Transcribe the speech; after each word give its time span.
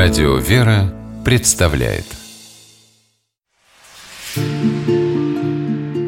Радио 0.00 0.36
«Вера» 0.36 0.94
представляет 1.24 2.04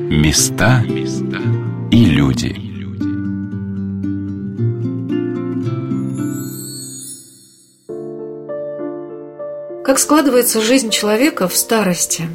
Места 0.09 0.85
и 1.91 2.05
люди 2.05 2.55
Как 9.85 9.99
складывается 9.99 10.61
жизнь 10.61 10.91
человека 10.91 11.49
в 11.49 11.57
старости? 11.57 12.29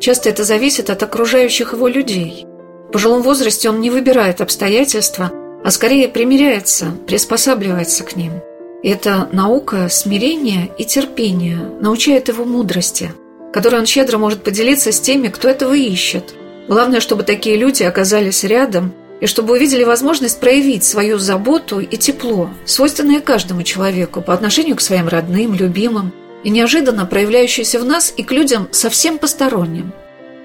Часто 0.00 0.30
это 0.30 0.44
зависит 0.44 0.88
от 0.88 1.02
окружающих 1.02 1.74
его 1.74 1.88
людей. 1.88 2.46
В 2.88 2.92
пожилом 2.92 3.20
возрасте 3.20 3.68
он 3.68 3.82
не 3.82 3.90
выбирает 3.90 4.40
обстоятельства, 4.40 5.30
а 5.62 5.70
скорее 5.70 6.08
примиряется, 6.08 6.86
приспосабливается 7.06 8.02
к 8.02 8.16
ним– 8.16 8.32
эта 8.82 9.28
наука 9.32 9.88
смирения 9.90 10.70
и 10.78 10.84
терпения 10.84 11.58
научает 11.80 12.28
его 12.28 12.44
мудрости, 12.44 13.12
которой 13.52 13.80
он 13.80 13.86
щедро 13.86 14.16
может 14.16 14.42
поделиться 14.42 14.90
с 14.90 15.00
теми, 15.00 15.28
кто 15.28 15.48
этого 15.48 15.74
ищет. 15.74 16.34
Главное, 16.66 17.00
чтобы 17.00 17.24
такие 17.24 17.56
люди 17.56 17.82
оказались 17.82 18.44
рядом 18.44 18.94
и 19.20 19.26
чтобы 19.26 19.52
увидели 19.54 19.84
возможность 19.84 20.40
проявить 20.40 20.84
свою 20.84 21.18
заботу 21.18 21.80
и 21.80 21.96
тепло, 21.98 22.50
свойственное 22.64 23.20
каждому 23.20 23.64
человеку 23.64 24.22
по 24.22 24.32
отношению 24.32 24.76
к 24.76 24.80
своим 24.80 25.08
родным, 25.08 25.54
любимым 25.54 26.12
и 26.42 26.48
неожиданно 26.48 27.04
проявляющееся 27.04 27.80
в 27.80 27.84
нас 27.84 28.14
и 28.16 28.22
к 28.22 28.32
людям 28.32 28.68
совсем 28.70 29.18
посторонним. 29.18 29.92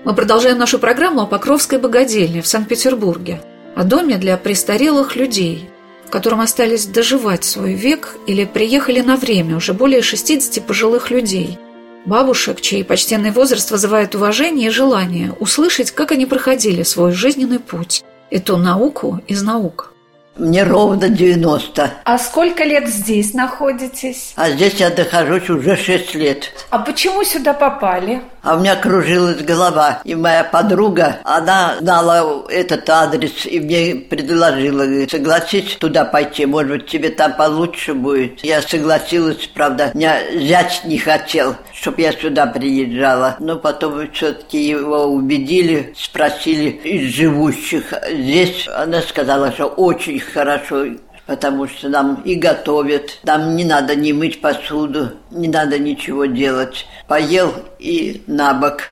Мы 0.03 0.13
продолжаем 0.13 0.57
нашу 0.57 0.77
программу 0.77 1.21
о 1.21 1.25
Покровской 1.25 1.79
богадельне 1.79 2.41
в 2.41 2.47
Санкт-Петербурге, 2.47 3.41
о 3.75 3.83
доме 3.83 4.17
для 4.17 4.35
престарелых 4.35 5.15
людей– 5.15 5.69
в 6.05 6.09
котором 6.09 6.41
остались 6.41 6.85
доживать 6.85 7.43
свой 7.43 7.73
век 7.73 8.15
или 8.27 8.45
приехали 8.45 9.01
на 9.01 9.15
время 9.17 9.57
уже 9.57 9.73
более 9.73 10.01
60 10.01 10.65
пожилых 10.65 11.11
людей, 11.11 11.57
бабушек, 12.05 12.61
чей 12.61 12.83
почтенный 12.83 13.31
возраст 13.31 13.71
вызывает 13.71 14.15
уважение 14.15 14.67
и 14.67 14.71
желание 14.71 15.33
услышать, 15.39 15.91
как 15.91 16.11
они 16.11 16.25
проходили 16.25 16.83
свой 16.83 17.11
жизненный 17.11 17.59
путь, 17.59 18.03
эту 18.29 18.57
науку 18.57 19.21
из 19.27 19.41
наук. 19.41 19.91
Мне 20.37 20.63
ровно 20.63 21.07
90. 21.07 21.93
А 22.03 22.17
сколько 22.17 22.65
лет 22.65 22.89
здесь 22.89 23.33
находитесь? 23.33 24.33
А 24.35 24.49
здесь 24.49 24.73
я 24.73 24.89
нахожусь 24.89 25.49
уже 25.49 25.77
6 25.77 26.13
лет. 26.15 26.51
А 26.71 26.79
почему 26.79 27.23
сюда 27.23 27.53
попали? 27.53 28.21
А 28.45 28.55
у 28.55 28.59
меня 28.59 28.75
кружилась 28.75 29.41
голова. 29.41 30.01
И 30.03 30.13
моя 30.13 30.43
подруга, 30.43 31.17
она 31.23 31.77
знала 31.79 32.45
этот 32.47 32.87
адрес 32.87 33.47
и 33.47 33.59
мне 33.59 33.95
предложила, 33.95 34.85
говорит, 34.85 35.09
согласись 35.09 35.77
туда 35.79 36.05
пойти, 36.05 36.45
может 36.45 36.71
быть, 36.71 36.85
тебе 36.85 37.09
там 37.09 37.33
получше 37.33 37.95
будет. 37.95 38.43
Я 38.43 38.61
согласилась, 38.61 39.47
правда, 39.47 39.89
меня 39.95 40.19
зять 40.31 40.83
не 40.85 40.99
хотел, 40.99 41.55
чтобы 41.73 42.03
я 42.03 42.11
сюда 42.11 42.45
приезжала. 42.45 43.35
Но 43.39 43.57
потом 43.57 44.11
все-таки 44.11 44.63
его 44.63 45.05
убедили, 45.05 45.95
спросили 45.97 46.69
из 46.69 47.15
живущих 47.15 47.93
здесь. 48.11 48.67
Она 48.67 49.01
сказала, 49.01 49.51
что 49.53 49.65
очень 49.65 50.19
хорошо, 50.19 50.85
потому 51.25 51.67
что 51.67 51.89
нам 51.89 52.21
и 52.23 52.35
готовят. 52.35 53.19
Нам 53.23 53.55
не 53.55 53.65
надо 53.65 53.95
не 53.95 54.13
мыть 54.13 54.41
посуду, 54.41 55.11
не 55.31 55.47
надо 55.47 55.79
ничего 55.79 56.25
делать. 56.25 56.85
Поел 57.07 57.53
и 57.79 58.23
на 58.27 58.53
бок. 58.53 58.89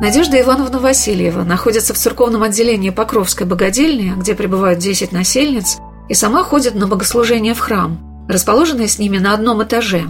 Надежда 0.00 0.40
Ивановна 0.40 0.78
Васильева 0.78 1.42
находится 1.42 1.94
в 1.94 1.96
церковном 1.96 2.42
отделении 2.42 2.90
Покровской 2.90 3.46
богадельни, 3.46 4.12
где 4.16 4.34
пребывают 4.34 4.78
10 4.78 5.10
насельниц, 5.12 5.78
и 6.08 6.14
сама 6.14 6.42
ходит 6.42 6.74
на 6.74 6.86
богослужение 6.86 7.54
в 7.54 7.60
храм, 7.60 8.26
расположенный 8.28 8.88
с 8.88 8.98
ними 8.98 9.18
на 9.18 9.32
одном 9.32 9.62
этаже. 9.62 10.04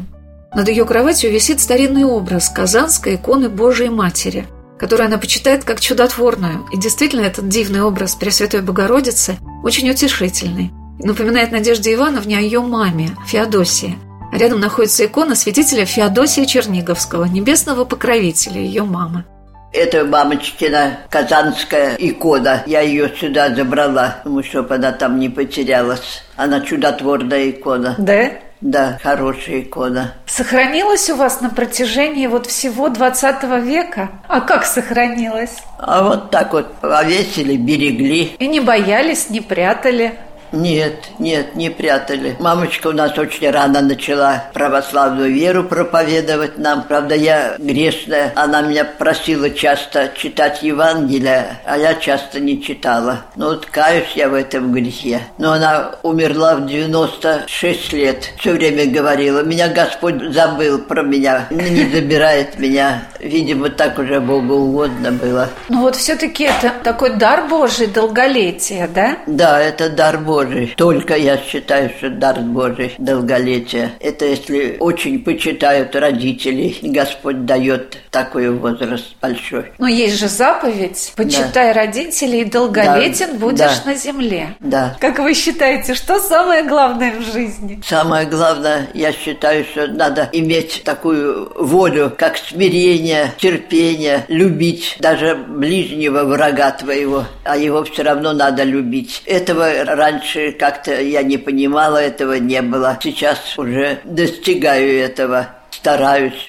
Над 0.54 0.68
ее 0.68 0.84
кроватью 0.84 1.30
висит 1.30 1.60
старинный 1.60 2.04
образ 2.04 2.48
Казанской 2.48 3.14
иконы 3.14 3.48
Божией 3.48 3.90
Матери– 3.90 4.46
которую 4.78 5.06
она 5.06 5.18
почитает 5.18 5.64
как 5.64 5.80
чудотворную. 5.80 6.66
И 6.72 6.78
действительно, 6.78 7.22
этот 7.22 7.48
дивный 7.48 7.82
образ 7.82 8.14
Пресвятой 8.14 8.62
Богородицы 8.62 9.38
очень 9.62 9.90
утешительный. 9.90 10.72
Напоминает 10.98 11.52
Надежде 11.52 11.94
Ивановне 11.94 12.38
о 12.38 12.40
ее 12.40 12.60
маме, 12.60 13.10
Феодосии. 13.26 13.98
А 14.32 14.38
рядом 14.38 14.60
находится 14.60 15.06
икона 15.06 15.34
святителя 15.34 15.84
Феодосия 15.84 16.46
Черниговского, 16.46 17.24
небесного 17.24 17.84
покровителя 17.84 18.60
ее 18.60 18.82
мамы. 18.82 19.24
Это 19.72 20.04
мамочкина 20.04 21.00
казанская 21.10 21.96
икона. 21.98 22.62
Я 22.66 22.80
ее 22.80 23.12
сюда 23.20 23.54
забрала, 23.54 24.22
чтобы 24.42 24.74
она 24.76 24.92
там 24.92 25.18
не 25.18 25.28
потерялась. 25.28 26.22
Она 26.36 26.60
чудотворная 26.60 27.50
икона. 27.50 27.94
Да? 27.98 28.30
Да, 28.60 28.98
хорошая 29.02 29.60
икона. 29.60 30.14
Сохранилась 30.26 31.10
у 31.10 31.16
вас 31.16 31.40
на 31.42 31.50
протяжении 31.50 32.26
вот 32.26 32.46
всего 32.46 32.88
20 32.88 33.42
века? 33.62 34.10
А 34.28 34.40
как 34.40 34.64
сохранилась? 34.64 35.56
А 35.78 36.02
вот 36.02 36.30
так 36.30 36.52
вот 36.52 36.74
повесили, 36.76 37.56
берегли. 37.56 38.34
И 38.38 38.46
не 38.46 38.60
боялись, 38.60 39.28
не 39.28 39.40
прятали? 39.40 40.18
Нет, 40.52 41.10
нет, 41.18 41.54
не 41.54 41.70
прятали. 41.70 42.36
Мамочка 42.38 42.88
у 42.88 42.92
нас 42.92 43.16
очень 43.18 43.50
рано 43.50 43.80
начала 43.80 44.44
православную 44.52 45.32
веру 45.32 45.64
проповедовать 45.64 46.58
нам. 46.58 46.84
Правда, 46.84 47.14
я 47.14 47.56
грешная. 47.58 48.32
Она 48.36 48.62
меня 48.62 48.84
просила 48.84 49.50
часто 49.50 50.10
читать 50.16 50.62
Евангелие, 50.62 51.58
а 51.64 51.76
я 51.76 51.94
часто 51.94 52.40
не 52.40 52.62
читала. 52.62 53.22
Но 53.34 53.46
вот 53.46 53.66
каюсь 53.66 54.12
я 54.14 54.28
в 54.28 54.34
этом 54.34 54.72
грехе. 54.72 55.20
Но 55.38 55.52
она 55.52 55.96
умерла 56.02 56.56
в 56.56 56.66
96 56.66 57.92
лет. 57.92 58.30
Все 58.38 58.52
время 58.52 58.86
говорила, 58.86 59.42
меня 59.42 59.68
Господь 59.68 60.32
забыл 60.32 60.78
про 60.78 61.02
меня, 61.02 61.46
не 61.50 61.88
забирает 61.90 62.58
меня. 62.58 63.02
Видимо, 63.18 63.70
так 63.70 63.98
уже 63.98 64.20
Богу 64.20 64.54
угодно 64.54 65.12
было. 65.12 65.48
Ну 65.68 65.82
вот 65.82 65.96
все-таки 65.96 66.44
это 66.44 66.72
такой 66.82 67.16
дар 67.16 67.48
Божий, 67.48 67.86
долголетие, 67.86 68.88
да? 68.88 69.18
Да, 69.26 69.60
это 69.60 69.88
дар 69.90 70.18
Божий. 70.18 70.35
Божий. 70.36 70.74
Только 70.76 71.16
я 71.16 71.38
считаю, 71.38 71.90
что 71.96 72.10
дар 72.10 72.40
Божий 72.40 72.94
долголетие. 72.98 73.92
Это 74.00 74.26
если 74.26 74.76
очень 74.78 75.24
почитают 75.24 75.96
родители, 75.96 76.76
Господь 76.82 77.46
дает 77.46 77.96
такой 78.10 78.50
возраст 78.50 79.14
большой. 79.22 79.72
Но 79.78 79.88
есть 79.88 80.18
же 80.18 80.28
заповедь 80.28 81.12
«Почитай 81.16 81.72
да. 81.72 81.80
родителей, 81.80 82.44
долголетен 82.44 83.32
да. 83.32 83.38
будешь 83.38 83.78
да. 83.78 83.82
на 83.86 83.94
земле». 83.94 84.48
Да. 84.60 84.96
Как 85.00 85.18
вы 85.18 85.32
считаете, 85.32 85.94
что 85.94 86.18
самое 86.18 86.64
главное 86.64 87.12
в 87.18 87.22
жизни? 87.22 87.80
Самое 87.86 88.26
главное, 88.26 88.88
я 88.92 89.12
считаю, 89.12 89.64
что 89.64 89.86
надо 89.86 90.28
иметь 90.32 90.82
такую 90.84 91.50
волю, 91.56 92.12
как 92.16 92.36
смирение, 92.36 93.32
терпение, 93.38 94.24
любить 94.28 94.96
даже 95.00 95.34
ближнего 95.34 96.24
врага 96.24 96.72
твоего, 96.72 97.24
а 97.44 97.56
его 97.56 97.84
все 97.84 98.02
равно 98.02 98.32
надо 98.32 98.64
любить. 98.64 99.22
Этого 99.24 99.66
раньше 99.84 100.25
Раньше 100.26 100.50
как-то 100.50 101.00
я 101.00 101.22
не 101.22 101.36
понимала, 101.36 101.98
этого 101.98 102.32
не 102.32 102.60
было. 102.60 102.98
Сейчас 103.00 103.56
уже 103.56 104.00
достигаю 104.02 104.98
этого, 104.98 105.50
стараюсь. 105.70 106.48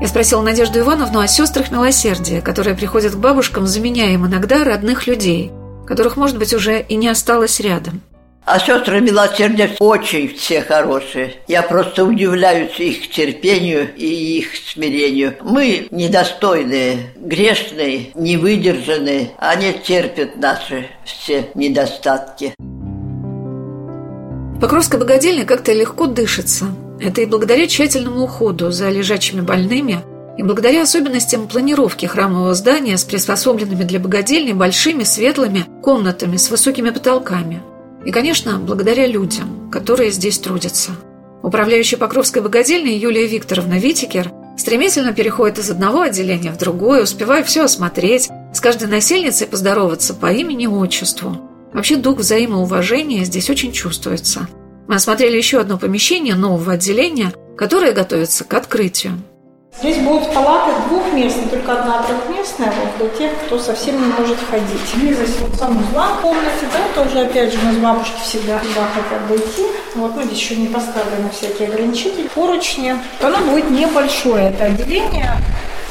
Я 0.00 0.06
спросила 0.06 0.40
Надежду 0.40 0.78
Ивановну 0.78 1.18
о 1.18 1.26
сестрах 1.26 1.72
милосердия, 1.72 2.40
которые 2.40 2.76
приходят 2.76 3.14
к 3.14 3.18
бабушкам, 3.18 3.66
заменяя 3.66 4.10
им 4.10 4.26
иногда 4.26 4.62
родных 4.62 5.08
людей, 5.08 5.50
которых, 5.84 6.16
может 6.16 6.38
быть, 6.38 6.54
уже 6.54 6.80
и 6.80 6.94
не 6.94 7.08
осталось 7.08 7.58
рядом. 7.58 8.02
А 8.44 8.60
сестры 8.60 9.00
милосердия 9.00 9.72
очень 9.80 10.28
все 10.28 10.60
хорошие. 10.60 11.34
Я 11.48 11.62
просто 11.62 12.04
удивляюсь 12.04 12.78
их 12.78 13.10
терпению 13.10 13.92
и 13.96 14.38
их 14.38 14.54
смирению. 14.54 15.34
Мы 15.40 15.88
недостойные, 15.90 17.14
грешные, 17.16 18.12
невыдержанные. 18.14 19.32
Они 19.38 19.72
терпят 19.72 20.36
наши 20.36 20.86
все 21.04 21.48
недостатки. 21.56 22.54
Покровской 24.60 24.98
богадельне 24.98 25.44
как-то 25.44 25.72
легко 25.72 26.06
дышится. 26.06 26.66
Это 26.98 27.20
и 27.20 27.26
благодаря 27.26 27.66
тщательному 27.66 28.24
уходу 28.24 28.70
за 28.70 28.88
лежачими 28.88 29.42
больными, 29.42 30.02
и 30.38 30.42
благодаря 30.42 30.82
особенностям 30.82 31.46
планировки 31.46 32.06
храмового 32.06 32.54
здания 32.54 32.96
с 32.96 33.04
приспособленными 33.04 33.84
для 33.84 33.98
богадельни 33.98 34.52
большими 34.52 35.04
светлыми 35.04 35.64
комнатами 35.82 36.36
с 36.36 36.50
высокими 36.50 36.90
потолками. 36.90 37.62
И, 38.04 38.10
конечно, 38.10 38.58
благодаря 38.58 39.06
людям, 39.06 39.70
которые 39.70 40.10
здесь 40.10 40.38
трудятся. 40.38 40.92
Управляющая 41.42 41.98
Покровской 41.98 42.40
богадельней 42.42 42.98
Юлия 42.98 43.26
Викторовна 43.26 43.78
Витикер 43.78 44.32
стремительно 44.56 45.12
переходит 45.12 45.58
из 45.58 45.70
одного 45.70 46.00
отделения 46.00 46.50
в 46.50 46.58
другое, 46.58 47.02
успевая 47.02 47.44
все 47.44 47.64
осмотреть, 47.64 48.30
с 48.54 48.60
каждой 48.60 48.88
насельницей 48.88 49.46
поздороваться 49.46 50.14
по 50.14 50.32
имени-отчеству. 50.32 51.45
Вообще 51.76 51.96
дух 51.96 52.20
взаимоуважения 52.20 53.24
здесь 53.24 53.50
очень 53.50 53.70
чувствуется. 53.70 54.48
Мы 54.88 54.94
осмотрели 54.94 55.36
еще 55.36 55.60
одно 55.60 55.76
помещение 55.76 56.34
нового 56.34 56.72
отделения, 56.72 57.34
которое 57.54 57.92
готовится 57.92 58.44
к 58.44 58.54
открытию. 58.54 59.12
Здесь 59.78 59.98
будут 59.98 60.32
палаты 60.32 60.72
двухместные, 60.88 61.48
только 61.48 61.78
одна 61.78 62.02
трехместная, 62.02 62.72
вот 62.72 62.96
для 62.96 63.18
тех, 63.18 63.38
кто 63.44 63.58
совсем 63.58 63.96
не 63.96 64.06
может 64.06 64.38
ходить. 64.50 64.94
Близость 64.94 65.38
вот 65.38 65.54
санузла 65.54 66.14
в 66.14 66.22
комнате, 66.22 66.66
да, 66.72 67.02
тоже 67.02 67.26
опять 67.26 67.52
же 67.52 67.58
у 67.58 67.64
нас 67.66 67.76
бабушки 67.76 68.20
всегда 68.24 68.58
туда 68.58 68.88
хотят 68.94 69.28
дойти. 69.28 69.66
Вот, 69.96 70.16
ну 70.16 70.22
здесь 70.22 70.38
еще 70.38 70.56
не 70.56 70.68
поставлены 70.68 71.28
всякие 71.28 71.68
ограничители, 71.68 72.30
поручни. 72.34 72.94
Оно 73.20 73.36
будет 73.50 73.70
небольшое, 73.70 74.48
это 74.48 74.64
отделение 74.64 75.30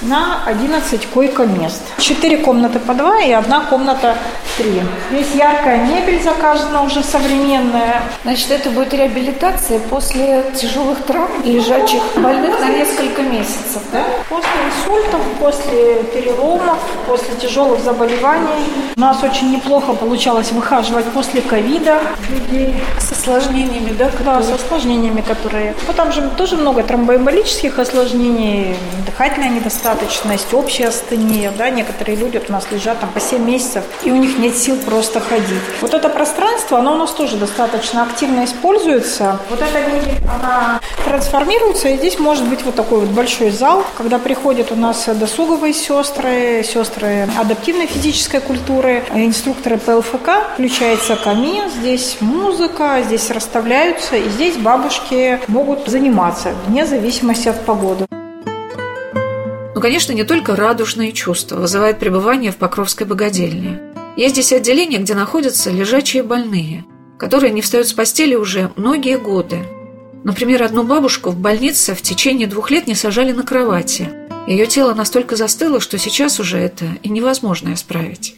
на 0.05 0.43
11 0.45 1.07
койко-мест. 1.07 1.81
Четыре 1.97 2.37
комнаты 2.37 2.79
по 2.79 2.93
два 2.93 3.21
и 3.21 3.31
одна 3.31 3.61
комната 3.61 4.15
три. 4.57 4.81
Здесь 5.11 5.35
яркая 5.35 5.85
мебель 5.85 6.21
заказана 6.21 6.83
уже 6.83 7.03
современная. 7.03 8.01
Значит, 8.23 8.51
это 8.51 8.69
будет 8.69 8.93
реабилитация 8.93 9.79
после 9.79 10.43
тяжелых 10.55 11.03
травм 11.03 11.43
лежачих 11.43 12.01
больных 12.15 12.59
на 12.59 12.69
несколько 12.69 13.21
месяцев, 13.23 13.81
да? 13.91 14.03
После 14.29 14.49
инсультов, 14.67 15.21
после 15.39 16.03
переломов, 16.13 16.77
после 17.07 17.35
тяжелых 17.35 17.81
заболеваний. 17.81 18.65
У 18.95 18.99
нас 18.99 19.23
очень 19.23 19.51
неплохо 19.51 19.93
получалось 19.93 20.51
выхаживать 20.51 21.05
после 21.05 21.41
ковида 21.41 21.99
людей. 22.29 22.75
С 22.99 23.11
осложнениями, 23.11 23.93
да? 23.97 24.11
Да, 24.23 24.41
с 24.41 24.51
осложнениями, 24.51 25.21
которые... 25.21 25.75
Там 25.95 26.11
же 26.11 26.21
тоже 26.37 26.57
много 26.57 26.83
тромбоэмболических 26.83 27.79
осложнений, 27.79 28.75
дыхательная 29.05 29.49
недостаточность, 29.49 29.94
общая 30.53 30.87
астения, 30.87 31.51
да, 31.57 31.69
некоторые 31.69 32.15
люди 32.15 32.37
вот 32.37 32.49
у 32.49 32.53
нас 32.53 32.65
лежат 32.71 32.99
там 32.99 33.09
по 33.09 33.19
7 33.19 33.43
месяцев, 33.43 33.83
и 34.03 34.11
у 34.11 34.15
них 34.15 34.37
нет 34.37 34.55
сил 34.55 34.77
просто 34.77 35.19
ходить. 35.19 35.61
Вот 35.81 35.93
это 35.93 36.09
пространство, 36.09 36.79
оно 36.79 36.93
у 36.93 36.97
нас 36.97 37.11
тоже 37.11 37.37
достаточно 37.37 38.03
активно 38.03 38.45
используется. 38.45 39.39
Вот 39.49 39.59
эта 39.61 39.89
мебель, 39.89 40.17
она 40.23 40.79
трансформируется, 41.05 41.89
и 41.89 41.97
здесь 41.97 42.19
может 42.19 42.47
быть 42.47 42.63
вот 42.63 42.75
такой 42.75 43.01
вот 43.01 43.09
большой 43.09 43.51
зал, 43.51 43.83
когда 43.97 44.17
приходят 44.19 44.71
у 44.71 44.75
нас 44.75 45.05
досуговые 45.05 45.73
сестры, 45.73 46.63
сестры 46.63 47.27
адаптивной 47.37 47.87
физической 47.87 48.41
культуры, 48.41 49.03
инструкторы 49.13 49.77
ПЛФК, 49.77 50.29
включается 50.53 51.15
камин, 51.15 51.69
здесь 51.69 52.17
музыка, 52.21 53.01
здесь 53.05 53.29
расставляются, 53.29 54.15
и 54.15 54.29
здесь 54.29 54.57
бабушки 54.57 55.39
могут 55.47 55.87
заниматься 55.87 56.53
вне 56.67 56.85
зависимости 56.85 57.49
от 57.49 57.63
погоды. 57.65 58.05
Конечно, 59.85 60.13
не 60.13 60.23
только 60.23 60.55
радужные 60.55 61.11
чувства 61.11 61.57
вызывает 61.57 61.99
пребывание 61.99 62.51
в 62.51 62.55
Покровской 62.55 63.05
богадельне. 63.05 63.79
Есть 64.17 64.33
здесь 64.33 64.51
отделение, 64.51 64.99
где 64.99 65.13
находятся 65.13 65.69
лежачие 65.69 66.23
больные, 66.23 66.85
которые 67.19 67.53
не 67.53 67.61
встают 67.61 67.87
с 67.87 67.93
постели 67.93 68.33
уже 68.33 68.71
многие 68.77 69.19
годы. 69.19 69.59
Например, 70.23 70.63
одну 70.63 70.81
бабушку 70.81 71.29
в 71.29 71.37
больнице 71.37 71.93
в 71.93 72.01
течение 72.01 72.47
двух 72.47 72.71
лет 72.71 72.87
не 72.87 72.95
сажали 72.95 73.31
на 73.31 73.43
кровати. 73.43 74.09
Ее 74.47 74.65
тело 74.65 74.95
настолько 74.95 75.35
застыло, 75.35 75.79
что 75.79 75.99
сейчас 75.99 76.39
уже 76.39 76.57
это 76.57 76.85
и 77.03 77.09
невозможно 77.09 77.71
исправить. 77.75 78.37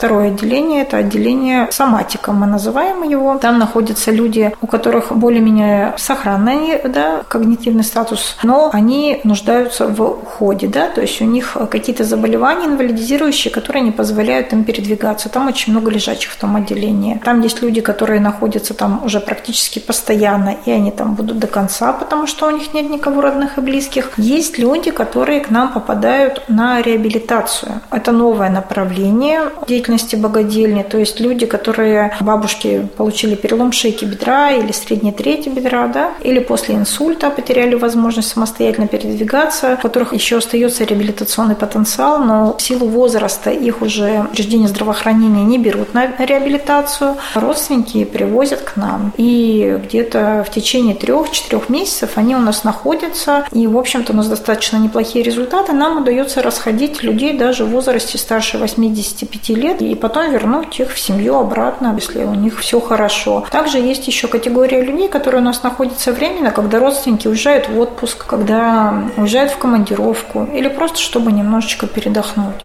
Второе 0.00 0.28
отделение– 0.28 0.80
это 0.84 0.96
отделение 0.96 1.68
соматика, 1.70 2.32
мы 2.32 2.46
называем 2.46 3.02
его. 3.02 3.36
Там 3.36 3.58
находятся 3.58 4.10
люди, 4.10 4.50
у 4.62 4.66
которых 4.66 5.12
более-менее 5.12 5.92
сохранный 5.98 6.80
да, 6.84 7.20
когнитивный 7.28 7.84
статус, 7.84 8.38
но 8.42 8.70
они 8.72 9.20
нуждаются 9.24 9.88
в 9.88 10.00
уходе, 10.00 10.68
да, 10.68 10.88
то 10.88 11.02
есть 11.02 11.20
у 11.20 11.26
них 11.26 11.54
какие-то 11.70 12.04
заболевания 12.04 12.64
инвалидизирующие, 12.64 13.52
которые 13.52 13.82
не 13.82 13.90
позволяют 13.90 14.54
им 14.54 14.64
передвигаться. 14.64 15.28
Там 15.28 15.48
очень 15.48 15.74
много 15.74 15.90
лежачих 15.90 16.30
в 16.30 16.40
том 16.40 16.56
отделении. 16.56 17.20
Там 17.22 17.42
есть 17.42 17.60
люди, 17.60 17.82
которые 17.82 18.20
находятся 18.20 18.72
там 18.72 19.04
уже 19.04 19.20
практически 19.20 19.80
постоянно, 19.80 20.56
и 20.64 20.70
они 20.70 20.92
там 20.92 21.14
будут 21.14 21.38
до 21.38 21.46
конца, 21.46 21.92
потому 21.92 22.26
что 22.26 22.46
у 22.46 22.50
них 22.50 22.72
нет 22.72 22.88
никого 22.88 23.20
родных 23.20 23.58
и 23.58 23.60
близких. 23.60 24.12
Есть 24.16 24.56
люди, 24.56 24.92
которые 24.92 25.40
к 25.40 25.50
нам 25.50 25.74
попадают 25.74 26.44
на 26.48 26.80
реабилитацию. 26.80 27.82
Это 27.90 28.12
новое 28.12 28.48
направление 28.48 29.42
деятельности 29.68 29.89
деятельности 29.90 30.16
богадельни, 30.16 30.82
то 30.82 30.98
есть 30.98 31.20
люди, 31.20 31.46
которые, 31.46 32.12
бабушки, 32.20 32.88
получили 32.96 33.34
перелом 33.34 33.72
шейки 33.72 34.04
бедра 34.04 34.50
или 34.52 34.72
средней 34.72 35.12
трети 35.12 35.48
бедра, 35.48 35.88
да, 35.88 36.10
или 36.22 36.38
после 36.38 36.76
инсульта 36.76 37.30
потеряли 37.30 37.74
возможность 37.74 38.28
самостоятельно 38.28 38.86
передвигаться, 38.86 39.76
у 39.78 39.82
которых 39.82 40.14
еще 40.14 40.38
остается 40.38 40.84
реабилитационный 40.84 41.56
потенциал, 41.56 42.18
но 42.24 42.56
в 42.56 42.62
силу 42.62 42.86
возраста 42.86 43.50
их 43.50 43.82
уже 43.82 44.26
учреждения 44.32 44.68
здравоохранения 44.68 45.44
не 45.44 45.58
берут 45.58 45.94
на 45.94 46.06
реабилитацию, 46.18 47.16
родственники 47.34 48.04
привозят 48.04 48.60
к 48.60 48.76
нам. 48.76 49.12
И 49.16 49.78
где-то 49.84 50.44
в 50.46 50.50
течение 50.50 50.94
трех-четырех 50.94 51.68
месяцев 51.68 52.10
они 52.16 52.36
у 52.36 52.40
нас 52.40 52.64
находятся, 52.64 53.44
и, 53.52 53.66
в 53.66 53.76
общем-то, 53.76 54.12
у 54.12 54.16
нас 54.16 54.28
достаточно 54.28 54.76
неплохие 54.76 55.24
результаты. 55.24 55.72
Нам 55.72 56.02
удается 56.02 56.42
расходить 56.42 57.02
людей 57.02 57.36
даже 57.36 57.64
в 57.64 57.70
возрасте 57.70 58.18
старше 58.18 58.58
85 58.58 59.48
лет 59.50 59.79
и 59.84 59.94
потом 59.94 60.32
вернуть 60.32 60.78
их 60.80 60.92
в 60.92 60.98
семью 60.98 61.36
обратно, 61.36 61.94
если 61.98 62.24
у 62.24 62.34
них 62.34 62.58
все 62.60 62.80
хорошо. 62.80 63.46
Также 63.50 63.78
есть 63.78 64.06
еще 64.06 64.28
категория 64.28 64.82
людей, 64.82 65.08
которые 65.08 65.40
у 65.42 65.44
нас 65.44 65.62
находятся 65.62 66.12
временно, 66.12 66.50
когда 66.50 66.78
родственники 66.78 67.28
уезжают 67.28 67.68
в 67.68 67.78
отпуск, 67.78 68.26
когда 68.26 69.04
уезжают 69.16 69.52
в 69.52 69.58
командировку 69.58 70.44
или 70.44 70.68
просто 70.68 70.98
чтобы 70.98 71.32
немножечко 71.32 71.86
передохнуть. 71.86 72.56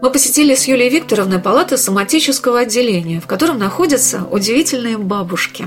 Мы 0.00 0.10
посетили 0.10 0.54
с 0.54 0.68
Юлией 0.68 0.90
Викторовной 0.90 1.40
палаты 1.40 1.76
соматического 1.76 2.60
отделения, 2.60 3.20
в 3.20 3.26
котором 3.26 3.58
находятся 3.58 4.22
удивительные 4.30 4.96
бабушки. 4.96 5.66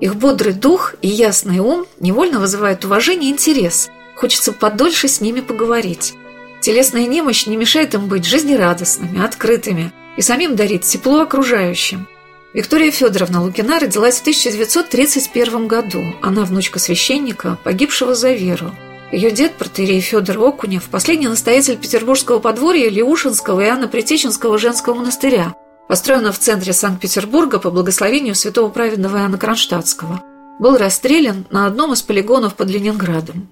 Их 0.00 0.16
бодрый 0.16 0.52
дух 0.52 0.94
и 1.00 1.08
ясный 1.08 1.60
ум 1.60 1.86
невольно 2.00 2.40
вызывают 2.40 2.84
уважение 2.84 3.30
и 3.30 3.32
интерес. 3.32 3.88
Хочется 4.16 4.52
подольше 4.52 5.06
с 5.06 5.20
ними 5.20 5.40
поговорить. 5.40 6.14
Телесная 6.60 7.06
немощь 7.06 7.46
не 7.46 7.56
мешает 7.56 7.94
им 7.94 8.06
быть 8.06 8.24
жизнерадостными, 8.24 9.24
открытыми 9.24 9.92
и 10.16 10.22
самим 10.22 10.56
дарит 10.56 10.82
тепло 10.82 11.20
окружающим. 11.20 12.08
Виктория 12.52 12.90
Федоровна 12.90 13.42
Лукина 13.42 13.78
родилась 13.78 14.18
в 14.18 14.22
1931 14.22 15.68
году. 15.68 16.02
Она 16.22 16.44
внучка 16.44 16.78
священника, 16.78 17.58
погибшего 17.62 18.14
за 18.14 18.32
веру. 18.32 18.72
Ее 19.12 19.30
дед, 19.30 19.54
протерей 19.54 20.00
Федор 20.00 20.38
Окунев, 20.38 20.88
последний 20.90 21.28
настоятель 21.28 21.76
петербургского 21.76 22.40
подворья 22.40 22.90
Леушинского 22.90 23.60
и 23.60 23.66
Анно-Притеченского 23.66 24.58
женского 24.58 24.94
монастыря, 24.94 25.54
построенного 25.88 26.32
в 26.32 26.38
центре 26.38 26.72
Санкт-Петербурга 26.72 27.58
по 27.58 27.70
благословению 27.70 28.34
святого 28.34 28.68
праведного 28.70 29.18
Иоанна 29.18 29.38
Кронштадтского. 29.38 30.22
Был 30.58 30.76
расстрелян 30.76 31.46
на 31.50 31.66
одном 31.66 31.92
из 31.92 32.02
полигонов 32.02 32.54
под 32.54 32.68
Ленинградом. 32.68 33.48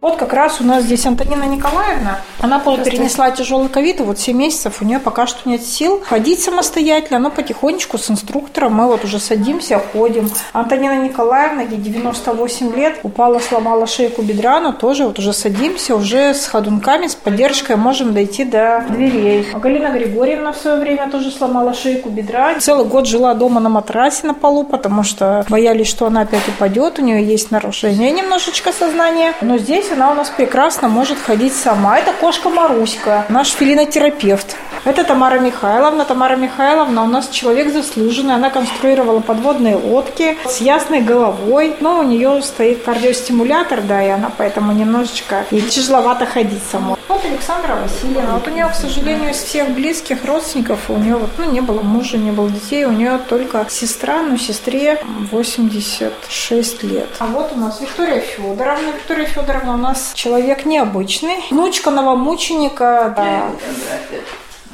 Вот 0.00 0.14
как 0.14 0.32
раз 0.32 0.60
у 0.60 0.64
нас 0.64 0.84
здесь 0.84 1.04
Антонина 1.06 1.42
Николаевна. 1.42 2.20
Она 2.40 2.60
перенесла 2.60 3.32
тяжелый 3.32 3.68
ковид, 3.68 3.98
и 3.98 4.04
вот 4.04 4.20
7 4.20 4.36
месяцев 4.36 4.80
у 4.80 4.84
нее 4.84 5.00
пока 5.00 5.26
что 5.26 5.48
нет 5.48 5.64
сил 5.64 6.00
ходить 6.06 6.40
самостоятельно, 6.40 7.18
но 7.18 7.30
потихонечку 7.30 7.98
с 7.98 8.08
инструктором 8.08 8.74
мы 8.74 8.86
вот 8.86 9.02
уже 9.02 9.18
садимся, 9.18 9.82
ходим. 9.92 10.30
Антонина 10.52 11.02
Николаевна, 11.02 11.62
ей 11.62 11.78
98 11.78 12.76
лет, 12.76 13.00
упала, 13.02 13.40
сломала 13.40 13.88
шейку 13.88 14.22
бедра, 14.22 14.60
но 14.60 14.70
тоже 14.70 15.04
вот 15.04 15.18
уже 15.18 15.32
садимся, 15.32 15.96
уже 15.96 16.32
с 16.32 16.46
ходунками, 16.46 17.08
с 17.08 17.16
поддержкой 17.16 17.74
можем 17.74 18.14
дойти 18.14 18.44
до 18.44 18.84
дверей. 18.88 19.48
А 19.52 19.58
Галина 19.58 19.88
Григорьевна 19.88 20.52
в 20.52 20.58
свое 20.58 20.78
время 20.78 21.10
тоже 21.10 21.32
сломала 21.32 21.74
шейку 21.74 22.08
бедра. 22.08 22.54
Целый 22.60 22.86
год 22.86 23.08
жила 23.08 23.34
дома 23.34 23.58
на 23.58 23.68
матрасе 23.68 24.28
на 24.28 24.34
полу, 24.34 24.62
потому 24.62 25.02
что 25.02 25.44
боялись, 25.48 25.88
что 25.88 26.06
она 26.06 26.20
опять 26.20 26.46
упадет, 26.46 27.00
у 27.00 27.02
нее 27.02 27.24
есть 27.24 27.50
нарушение 27.50 28.12
немножечко 28.12 28.72
сознания. 28.72 29.34
Но 29.40 29.58
здесь 29.58 29.87
здесь 29.87 29.87
она 29.92 30.10
у 30.10 30.14
нас 30.14 30.30
прекрасно 30.30 30.88
может 30.88 31.18
ходить 31.18 31.54
сама. 31.54 31.98
Это 31.98 32.12
кошка 32.12 32.50
Маруська, 32.50 33.24
наш 33.28 33.50
филинотерапевт. 33.50 34.56
Это 34.88 35.04
Тамара 35.04 35.38
Михайловна. 35.38 36.06
Тамара 36.06 36.36
Михайловна 36.36 37.02
у 37.04 37.06
нас 37.06 37.28
человек 37.28 37.70
заслуженный. 37.70 38.34
Она 38.34 38.48
конструировала 38.48 39.20
подводные 39.20 39.76
лодки 39.76 40.38
с 40.46 40.62
ясной 40.62 41.02
головой. 41.02 41.76
Но 41.80 41.98
у 41.98 42.02
нее 42.04 42.40
стоит 42.40 42.84
кардиостимулятор, 42.84 43.82
да, 43.82 44.02
и 44.02 44.08
она 44.08 44.32
поэтому 44.34 44.72
немножечко 44.72 45.44
ей 45.50 45.60
тяжеловато 45.60 46.24
ходить 46.24 46.62
самой. 46.72 46.96
Вот 47.06 47.22
Александра 47.22 47.76
Васильевна. 47.76 48.32
Вот 48.32 48.48
у 48.48 48.50
нее, 48.50 48.66
к 48.66 48.74
сожалению, 48.74 49.32
из 49.32 49.36
всех 49.36 49.68
близких 49.72 50.24
родственников 50.24 50.88
у 50.88 50.96
нее 50.96 51.16
вот, 51.16 51.28
ну, 51.36 51.52
не 51.52 51.60
было 51.60 51.82
мужа, 51.82 52.16
не 52.16 52.30
было 52.30 52.48
детей. 52.48 52.86
У 52.86 52.92
нее 52.92 53.18
только 53.28 53.66
сестра, 53.68 54.22
но 54.22 54.38
сестре 54.38 55.02
86 55.30 56.82
лет. 56.84 57.08
А 57.18 57.26
вот 57.26 57.52
у 57.54 57.58
нас 57.58 57.82
Виктория 57.82 58.20
Федоровна. 58.20 58.92
Виктория 58.96 59.26
Федоровна 59.26 59.74
у 59.74 59.76
нас 59.76 60.12
человек 60.14 60.64
необычный. 60.64 61.44
Внучка 61.50 61.90
новомученика. 61.90 63.12
Да. 63.14 63.50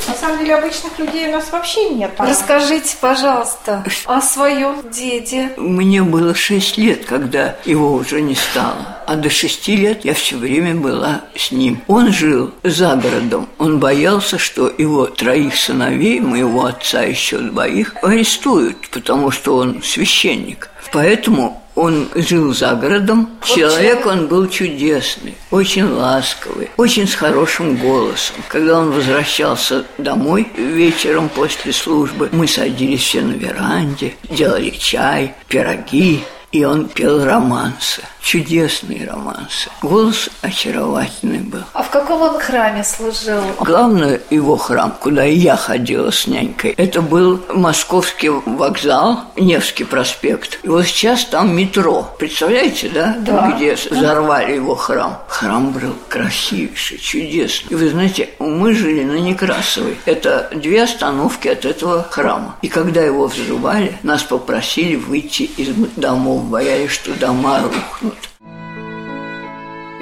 На 0.06 0.14
самом 0.14 0.38
деле 0.38 0.56
обычных 0.56 0.99
людей 0.99 1.28
у 1.28 1.32
нас 1.32 1.50
вообще 1.50 1.90
нет. 1.90 2.12
Расскажите, 2.18 2.96
пожалуйста, 3.00 3.84
о 4.04 4.20
своем 4.20 4.90
деде. 4.90 5.50
Мне 5.56 6.02
было 6.02 6.34
шесть 6.34 6.76
лет, 6.76 7.04
когда 7.04 7.56
его 7.64 7.94
уже 7.94 8.20
не 8.20 8.34
стало. 8.34 8.99
А 9.06 9.16
до 9.16 9.30
шести 9.30 9.76
лет 9.76 10.04
я 10.04 10.14
все 10.14 10.37
время 10.37 10.75
была 10.75 11.23
с 11.37 11.50
ним. 11.52 11.82
Он 11.87 12.12
жил 12.12 12.52
за 12.62 12.96
городом. 12.96 13.49
Он 13.58 13.78
боялся, 13.78 14.38
что 14.38 14.73
его 14.76 15.06
троих 15.06 15.56
сыновей, 15.56 16.20
моего 16.20 16.66
отца 16.66 17.02
еще 17.02 17.38
двоих, 17.38 17.94
арестуют, 18.02 18.88
потому 18.90 19.30
что 19.30 19.56
он 19.56 19.82
священник. 19.82 20.70
Поэтому 20.92 21.63
Он 21.75 22.09
жил 22.14 22.54
за 22.54 22.75
городом. 22.75 23.31
Человек 23.43 24.07
он 24.07 24.28
был 24.28 24.49
чудесный, 24.49 25.37
очень 25.50 25.85
ласковый, 25.85 26.71
очень 26.76 27.09
с 27.09 27.14
хорошим 27.14 27.76
голосом. 27.76 28.37
Когда 28.49 28.81
он 28.81 28.93
возвращался 28.93 29.85
домой 29.99 30.49
вечером 30.57 31.28
после 31.28 31.73
службы, 31.73 32.28
мы 32.33 32.47
садились 32.47 33.02
все 33.02 33.23
на 33.23 33.33
веранде, 33.33 34.14
делали 34.31 34.71
чай, 34.71 35.35
пироги, 35.49 36.25
и 36.52 36.64
он 36.64 36.88
пел 36.88 37.25
романсы 37.25 38.02
чудесные 38.25 39.07
романсы. 39.07 39.71
Голос 39.83 40.31
очаровательный 40.40 41.40
был. 41.40 41.61
А 41.75 41.83
в 41.83 41.90
каком 41.90 42.23
он 42.23 42.40
храме 42.40 42.83
служил? 42.83 43.43
Главный 43.61 44.21
его 44.31 44.57
храм, 44.57 44.95
куда 44.99 45.25
я 45.25 45.57
ходила 45.57 46.11
с 46.11 46.26
нянькой, 46.26 46.71
это 46.73 47.02
был 47.02 47.40
Московский 47.52 48.31
вокзал, 48.31 49.25
Невский 49.37 49.85
проспект. 49.85 50.59
И 50.62 50.69
вот 50.69 50.87
сейчас 50.87 51.26
там 51.26 51.54
метро. 51.54 52.09
Представляете, 52.19 52.88
да? 52.88 53.14
Да. 53.21 53.37
Там, 53.37 53.57
где 53.57 53.75
взорвали 53.75 54.54
его 54.54 54.75
храм. 54.75 55.19
Храм 55.28 55.71
был 55.71 55.95
красивейший, 56.09 56.99
чудесный. 56.99 57.73
И 57.73 57.75
вы 57.75 57.90
знаете, 57.90 58.31
мы 58.38 58.75
жили 58.75 59.04
на 59.04 59.19
Некрасовой. 59.21 59.99
Это 60.07 60.50
две 60.54 60.85
остановки 60.85 61.49
от 61.49 61.64
этого 61.66 62.02
храма. 62.11 62.57
И 62.62 62.69
когда 62.69 63.02
его 63.02 63.26
взрывали, 63.26 63.99
нас 64.02 64.23
попросили 64.23 64.97
выйти 64.97 65.43
из 65.43 65.75
домов, 65.97 66.45
боялись, 66.45 66.90
что 66.90 67.12
дома 67.12 67.61
рухнут. 67.61 68.13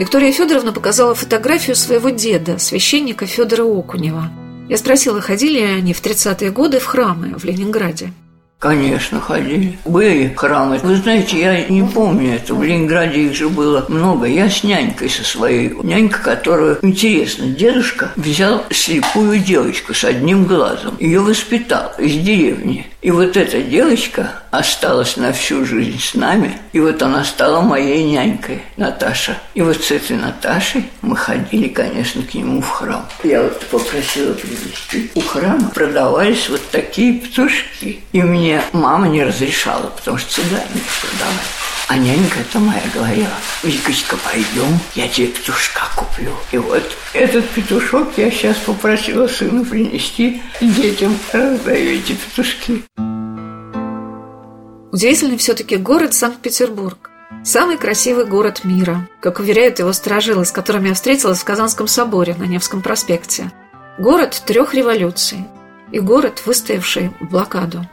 Виктория 0.02 0.32
Федоровна 0.32 0.73
показала 0.73 1.14
фотографию 1.14 1.76
своего 1.76 2.11
деда, 2.11 2.59
священника 2.59 3.25
Федора 3.25 3.62
Окунева. 3.62 4.32
Я 4.68 4.76
спросила, 4.76 5.21
ходили 5.21 5.61
ли 5.61 5.64
они 5.78 5.92
в 5.92 6.02
30-е 6.02 6.50
годы 6.50 6.80
в 6.80 6.87
храмы 6.87 7.38
в 7.38 7.44
Ленинграде. 7.44 8.12
Конечно, 8.59 9.21
ходили. 9.21 9.78
Были 9.85 10.35
храмы. 10.35 10.80
Вы 10.82 10.97
знаете, 10.97 11.38
я 11.38 11.68
не 11.68 11.85
помню 11.85 12.35
это. 12.35 12.52
В 12.52 12.64
Ленинграде 12.64 13.26
их 13.26 13.35
же 13.37 13.49
было 13.49 13.85
много. 13.87 14.26
Я 14.26 14.50
с 14.50 14.64
нянькой 14.64 15.09
со 15.09 15.23
своей. 15.23 15.68
Нянька, 15.85 16.21
которую, 16.21 16.80
интересно, 16.82 17.47
дедушка 17.47 18.11
взял 18.16 18.64
слепую 18.73 19.38
девочку 19.38 19.94
с 19.94 20.02
одним 20.02 20.47
глазом. 20.47 20.97
Ее 20.99 21.21
воспитал 21.21 21.92
из 21.99 22.16
деревни. 22.16 22.91
И 23.02 23.11
вот 23.11 23.37
эта 23.37 23.61
девочка 23.61 24.30
осталась 24.52 25.16
на 25.16 25.32
всю 25.32 25.64
жизнь 25.64 25.99
с 25.99 26.14
нами. 26.14 26.56
И 26.73 26.78
вот 26.78 27.02
она 27.02 27.25
стала 27.25 27.61
моей 27.61 28.04
нянькой, 28.04 28.62
Наташа. 28.76 29.38
И 29.54 29.62
вот 29.62 29.82
с 29.82 29.90
этой 29.90 30.16
Наташей 30.16 30.88
мы 31.00 31.16
ходили, 31.16 31.66
конечно, 31.66 32.23
к 32.23 32.32
нему 32.32 32.62
в 32.62 32.68
храм. 32.68 33.04
Я 33.25 33.42
вот 33.42 33.61
попросила 33.66 34.35
привезти. 34.35 35.11
У 35.16 35.21
храма 35.21 35.68
продавались 35.71 36.49
вот 36.49 36.62
такие 36.71 37.18
петушки. 37.18 38.04
И 38.12 38.23
мне 38.23 38.62
мама 38.73 39.09
не 39.09 39.25
разрешала, 39.25 39.88
потому 39.88 40.18
что 40.18 40.35
цыгане 40.35 40.62
продавали. 41.00 41.82
А 41.89 41.97
нянька 41.97 42.41
это 42.41 42.59
моя 42.59 42.83
говорила, 42.95 43.35
Викочка, 43.62 44.17
пойдем, 44.17 44.79
я 44.95 45.09
тебе 45.09 45.27
петушка 45.27 45.83
куплю. 45.97 46.33
И 46.51 46.59
вот 46.59 46.85
этот 47.12 47.49
петушок 47.51 48.17
я 48.17 48.31
сейчас 48.31 48.57
попросила 48.59 49.27
сына 49.27 49.65
принести 49.65 50.43
детям, 50.61 51.19
раздаю 51.33 51.91
эти 51.91 52.12
петушки. 52.12 52.83
Удивительный 54.93 55.37
все-таки 55.39 55.77
город 55.77 56.15
Санкт-Петербург. 56.15 57.11
Самый 57.45 57.77
красивый 57.77 58.25
город 58.27 58.62
мира, 58.62 59.09
как 59.21 59.41
уверяют 59.41 59.79
его 59.79 59.93
сторожилы, 59.93 60.45
с 60.45 60.53
которыми 60.53 60.89
я 60.89 60.95
встретилась 60.95 61.41
в 61.41 61.45
Казанском 61.45 61.89
соборе 61.89 62.35
на 62.35 62.45
Невском 62.45 62.83
проспекте. 62.83 63.51
Город 63.99 64.43
трех 64.47 64.75
революций 64.75 65.47
и 65.91 65.99
город, 65.99 66.43
выстоявший 66.47 67.11
блокаду. 67.21 67.89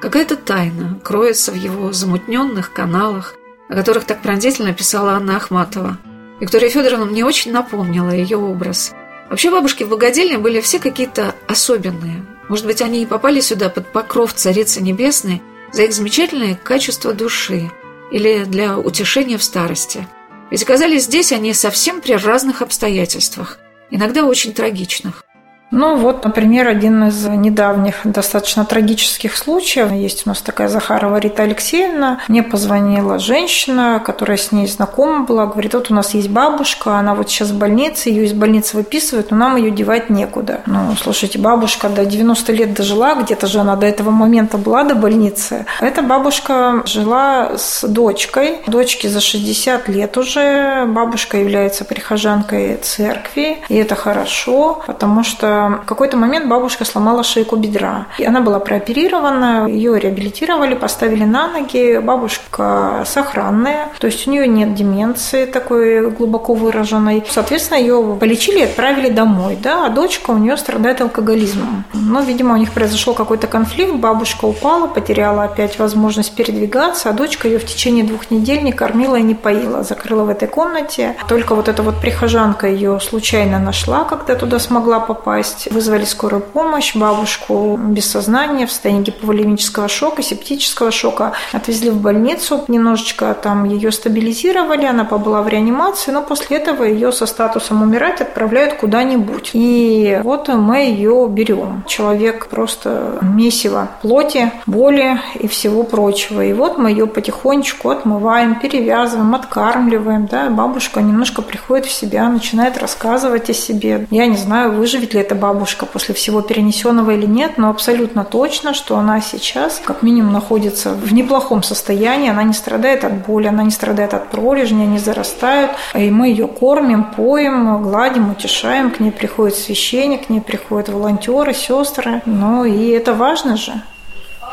Какая-то 0.00 0.36
тайна 0.36 1.00
кроется 1.02 1.50
в 1.50 1.56
его 1.56 1.92
замутненных 1.92 2.72
каналах, 2.72 3.34
о 3.68 3.74
которых 3.74 4.04
так 4.04 4.22
пронзительно 4.22 4.72
писала 4.72 5.12
Анна 5.12 5.36
Ахматова. 5.36 5.98
Виктория 6.40 6.70
Федоровна 6.70 7.06
мне 7.06 7.24
очень 7.24 7.50
напомнила 7.50 8.10
ее 8.10 8.36
образ. 8.36 8.92
Вообще 9.28 9.50
бабушки 9.50 9.82
в 9.82 9.88
богадельне 9.88 10.38
были 10.38 10.60
все 10.60 10.78
какие-то 10.78 11.34
особенные. 11.48 12.24
Может 12.48 12.64
быть, 12.64 12.80
они 12.80 13.02
и 13.02 13.06
попали 13.06 13.40
сюда 13.40 13.68
под 13.68 13.92
покров 13.92 14.32
Царицы 14.32 14.80
Небесной 14.80 15.42
за 15.72 15.82
их 15.82 15.92
замечательное 15.92 16.54
качество 16.54 17.12
души 17.12 17.70
или 18.12 18.44
для 18.44 18.78
утешения 18.78 19.36
в 19.36 19.42
старости. 19.42 20.06
Ведь 20.50 20.62
оказались 20.62 21.04
здесь 21.04 21.32
они 21.32 21.52
совсем 21.52 22.00
при 22.00 22.12
разных 22.12 22.62
обстоятельствах, 22.62 23.58
иногда 23.90 24.24
очень 24.24 24.54
трагичных. 24.54 25.24
Ну 25.70 25.96
вот, 25.96 26.24
например, 26.24 26.66
один 26.68 27.08
из 27.08 27.26
недавних 27.26 28.00
достаточно 28.04 28.64
трагических 28.64 29.36
случаев. 29.36 29.92
Есть 29.92 30.26
у 30.26 30.30
нас 30.30 30.40
такая 30.40 30.68
Захарова 30.68 31.18
Рита 31.18 31.42
Алексеевна. 31.42 32.20
Мне 32.28 32.42
позвонила 32.42 33.18
женщина, 33.18 34.02
которая 34.04 34.38
с 34.38 34.50
ней 34.50 34.66
знакома 34.66 35.24
была. 35.24 35.46
Говорит, 35.46 35.74
вот 35.74 35.90
у 35.90 35.94
нас 35.94 36.14
есть 36.14 36.30
бабушка, 36.30 36.96
она 36.96 37.14
вот 37.14 37.28
сейчас 37.28 37.50
в 37.50 37.58
больнице, 37.58 38.08
ее 38.08 38.24
из 38.24 38.32
больницы 38.32 38.76
выписывают, 38.76 39.30
но 39.30 39.36
нам 39.36 39.56
ее 39.56 39.70
девать 39.70 40.08
некуда. 40.08 40.62
Ну, 40.66 40.94
слушайте, 41.00 41.38
бабушка 41.38 41.88
до 41.88 42.06
90 42.06 42.52
лет 42.52 42.74
дожила, 42.74 43.14
где-то 43.14 43.46
же 43.46 43.58
она 43.58 43.76
до 43.76 43.86
этого 43.86 44.10
момента 44.10 44.56
была 44.56 44.84
до 44.84 44.94
больницы. 44.94 45.66
Эта 45.80 46.02
бабушка 46.02 46.82
жила 46.86 47.58
с 47.58 47.86
дочкой. 47.86 48.60
Дочке 48.66 49.08
за 49.08 49.20
60 49.20 49.88
лет 49.88 50.16
уже. 50.16 50.86
Бабушка 50.86 51.36
является 51.36 51.84
прихожанкой 51.84 52.78
церкви, 52.82 53.58
и 53.68 53.76
это 53.76 53.94
хорошо, 53.94 54.82
потому 54.86 55.24
что 55.24 55.57
в 55.82 55.86
какой-то 55.86 56.16
момент 56.16 56.46
бабушка 56.46 56.84
сломала 56.84 57.22
шейку 57.22 57.56
бедра. 57.56 58.06
И 58.18 58.24
она 58.24 58.40
была 58.40 58.58
прооперирована, 58.60 59.66
ее 59.68 59.98
реабилитировали, 59.98 60.74
поставили 60.74 61.24
на 61.24 61.48
ноги. 61.48 61.98
Бабушка 61.98 63.04
сохранная, 63.06 63.88
то 63.98 64.06
есть 64.06 64.26
у 64.26 64.30
нее 64.30 64.46
нет 64.46 64.74
деменции 64.74 65.46
такой 65.46 66.10
глубоко 66.10 66.54
выраженной. 66.54 67.24
Соответственно, 67.28 67.78
ее 67.78 68.16
полечили 68.18 68.60
и 68.60 68.64
отправили 68.64 69.10
домой, 69.10 69.58
да, 69.60 69.86
а 69.86 69.88
дочка 69.88 70.30
у 70.30 70.38
нее 70.38 70.56
страдает 70.56 71.00
алкоголизмом. 71.00 71.84
Но, 71.92 72.20
видимо, 72.20 72.54
у 72.54 72.56
них 72.56 72.72
произошел 72.72 73.14
какой-то 73.14 73.46
конфликт, 73.46 73.94
бабушка 73.94 74.44
упала, 74.44 74.86
потеряла 74.86 75.44
опять 75.44 75.78
возможность 75.78 76.34
передвигаться, 76.34 77.10
а 77.10 77.12
дочка 77.12 77.48
ее 77.48 77.58
в 77.58 77.64
течение 77.64 78.04
двух 78.04 78.30
недель 78.30 78.62
не 78.62 78.72
кормила 78.72 79.16
и 79.16 79.22
не 79.22 79.34
поила, 79.34 79.82
закрыла 79.82 80.24
в 80.24 80.28
этой 80.28 80.48
комнате. 80.48 81.16
Только 81.28 81.54
вот 81.54 81.68
эта 81.68 81.82
вот 81.82 82.00
прихожанка 82.00 82.68
ее 82.68 83.00
случайно 83.00 83.58
нашла, 83.58 84.04
когда 84.04 84.34
туда 84.34 84.58
смогла 84.58 85.00
попасть 85.00 85.47
есть 85.48 85.72
вызвали 85.72 86.04
скорую 86.04 86.42
помощь, 86.42 86.94
бабушку 86.94 87.78
без 87.78 88.10
сознания, 88.10 88.66
в 88.66 88.70
состоянии 88.70 89.02
гиповолемического 89.02 89.88
шока, 89.88 90.22
септического 90.22 90.90
шока. 90.90 91.32
Отвезли 91.52 91.90
в 91.90 92.00
больницу, 92.00 92.64
немножечко 92.68 93.34
там 93.34 93.64
ее 93.64 93.92
стабилизировали, 93.92 94.86
она 94.86 95.04
побыла 95.04 95.42
в 95.42 95.48
реанимации, 95.48 96.10
но 96.10 96.22
после 96.22 96.58
этого 96.58 96.84
ее 96.84 97.12
со 97.12 97.26
статусом 97.26 97.82
умирать 97.82 98.20
отправляют 98.20 98.74
куда-нибудь. 98.74 99.50
И 99.54 100.20
вот 100.22 100.48
мы 100.48 100.78
ее 100.78 101.26
берем. 101.28 101.84
Человек 101.86 102.48
просто 102.48 103.18
месиво 103.22 103.88
плоти, 104.02 104.52
боли 104.66 105.20
и 105.34 105.48
всего 105.48 105.82
прочего. 105.82 106.44
И 106.44 106.52
вот 106.52 106.78
мы 106.78 106.90
ее 106.90 107.06
потихонечку 107.06 107.90
отмываем, 107.90 108.56
перевязываем, 108.56 109.34
откармливаем. 109.34 110.26
Да? 110.26 110.50
Бабушка 110.50 111.00
немножко 111.00 111.42
приходит 111.42 111.86
в 111.86 111.92
себя, 111.92 112.28
начинает 112.28 112.78
рассказывать 112.78 113.50
о 113.50 113.54
себе. 113.54 114.06
Я 114.10 114.26
не 114.26 114.36
знаю, 114.36 114.72
выживет 114.72 115.14
ли 115.14 115.20
эта 115.20 115.34
бабушка 115.38 115.86
после 115.86 116.14
всего 116.14 116.42
перенесенного 116.42 117.12
или 117.12 117.26
нет, 117.26 117.58
но 117.58 117.70
абсолютно 117.70 118.24
точно, 118.24 118.74
что 118.74 118.98
она 118.98 119.20
сейчас 119.20 119.80
как 119.84 120.02
минимум 120.02 120.32
находится 120.32 120.90
в 120.90 121.12
неплохом 121.12 121.62
состоянии, 121.62 122.30
она 122.30 122.42
не 122.42 122.52
страдает 122.52 123.04
от 123.04 123.26
боли, 123.26 123.46
она 123.46 123.62
не 123.62 123.70
страдает 123.70 124.14
от 124.14 124.30
пролежни, 124.30 124.82
они 124.82 124.98
зарастают, 124.98 125.70
и 125.94 126.10
мы 126.10 126.28
ее 126.28 126.46
кормим, 126.46 127.04
поем, 127.04 127.82
гладим, 127.82 128.30
утешаем, 128.30 128.90
к 128.90 129.00
ней 129.00 129.10
приходит 129.10 129.56
священник, 129.56 130.26
к 130.26 130.30
ней 130.30 130.40
приходят 130.40 130.88
волонтеры, 130.88 131.54
сестры, 131.54 132.22
ну 132.26 132.64
и 132.64 132.88
это 132.90 133.14
важно 133.14 133.56
же. 133.56 133.82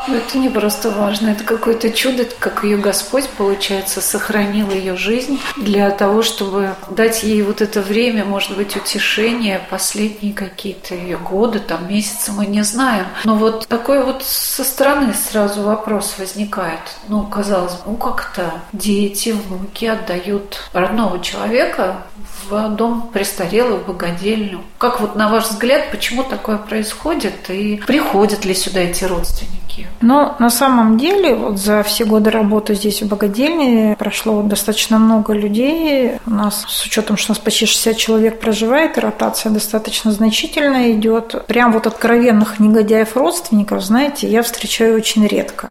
Ну, 0.08 0.14
это 0.14 0.38
не 0.38 0.48
просто 0.48 0.90
важно, 0.90 1.30
это 1.30 1.42
какое-то 1.42 1.90
чудо, 1.90 2.26
как 2.38 2.62
ее 2.62 2.76
Господь, 2.76 3.28
получается, 3.30 4.00
сохранил 4.00 4.70
ее 4.70 4.96
жизнь 4.96 5.40
для 5.56 5.90
того, 5.90 6.22
чтобы 6.22 6.74
дать 6.90 7.24
ей 7.24 7.42
вот 7.42 7.60
это 7.60 7.82
время, 7.82 8.24
может 8.24 8.56
быть, 8.56 8.76
утешение, 8.76 9.60
последние 9.68 10.32
какие-то 10.32 10.94
ее 10.94 11.16
годы, 11.16 11.58
там, 11.58 11.88
месяцы, 11.88 12.30
мы 12.30 12.46
не 12.46 12.62
знаем. 12.62 13.06
Но 13.24 13.34
вот 13.34 13.66
такой 13.66 14.04
вот 14.04 14.22
со 14.22 14.62
стороны 14.62 15.12
сразу 15.12 15.62
вопрос 15.62 16.14
возникает. 16.18 16.80
Ну, 17.08 17.24
казалось 17.24 17.74
бы, 17.74 17.80
ну 17.86 17.96
как-то 17.96 18.62
дети, 18.72 19.30
внуки 19.30 19.86
отдают 19.86 20.70
родного 20.72 21.20
человека 21.20 22.02
в 22.48 22.68
дом 22.76 23.10
престарелых, 23.12 23.82
в 23.82 23.86
богадельню. 23.86 24.62
Как 24.78 25.00
вот 25.00 25.16
на 25.16 25.28
ваш 25.28 25.48
взгляд, 25.48 25.90
почему 25.90 26.22
такое 26.22 26.58
происходит 26.58 27.50
и 27.50 27.82
приходят 27.86 28.44
ли 28.44 28.54
сюда 28.54 28.80
эти 28.80 29.04
родственники? 29.04 29.65
Но 30.00 30.36
на 30.38 30.50
самом 30.50 30.98
деле 30.98 31.34
вот 31.34 31.58
за 31.58 31.82
все 31.82 32.04
годы 32.04 32.30
работы 32.30 32.74
здесь 32.74 33.02
в 33.02 33.08
богадельне 33.08 33.96
прошло 33.98 34.42
достаточно 34.42 34.98
много 34.98 35.32
людей. 35.32 36.12
У 36.26 36.30
нас 36.30 36.64
с 36.68 36.84
учетом, 36.84 37.16
что 37.16 37.32
у 37.32 37.34
нас 37.34 37.38
почти 37.38 37.66
60 37.66 37.96
человек 37.96 38.40
проживает, 38.40 38.96
и 38.96 39.00
ротация 39.00 39.50
достаточно 39.50 40.12
значительная 40.12 40.92
идет. 40.92 41.46
Прям 41.46 41.72
вот 41.72 41.86
откровенных 41.86 42.60
негодяев 42.60 43.16
родственников, 43.16 43.82
знаете, 43.82 44.28
я 44.28 44.42
встречаю 44.42 44.96
очень 44.96 45.26
редко. 45.26 45.68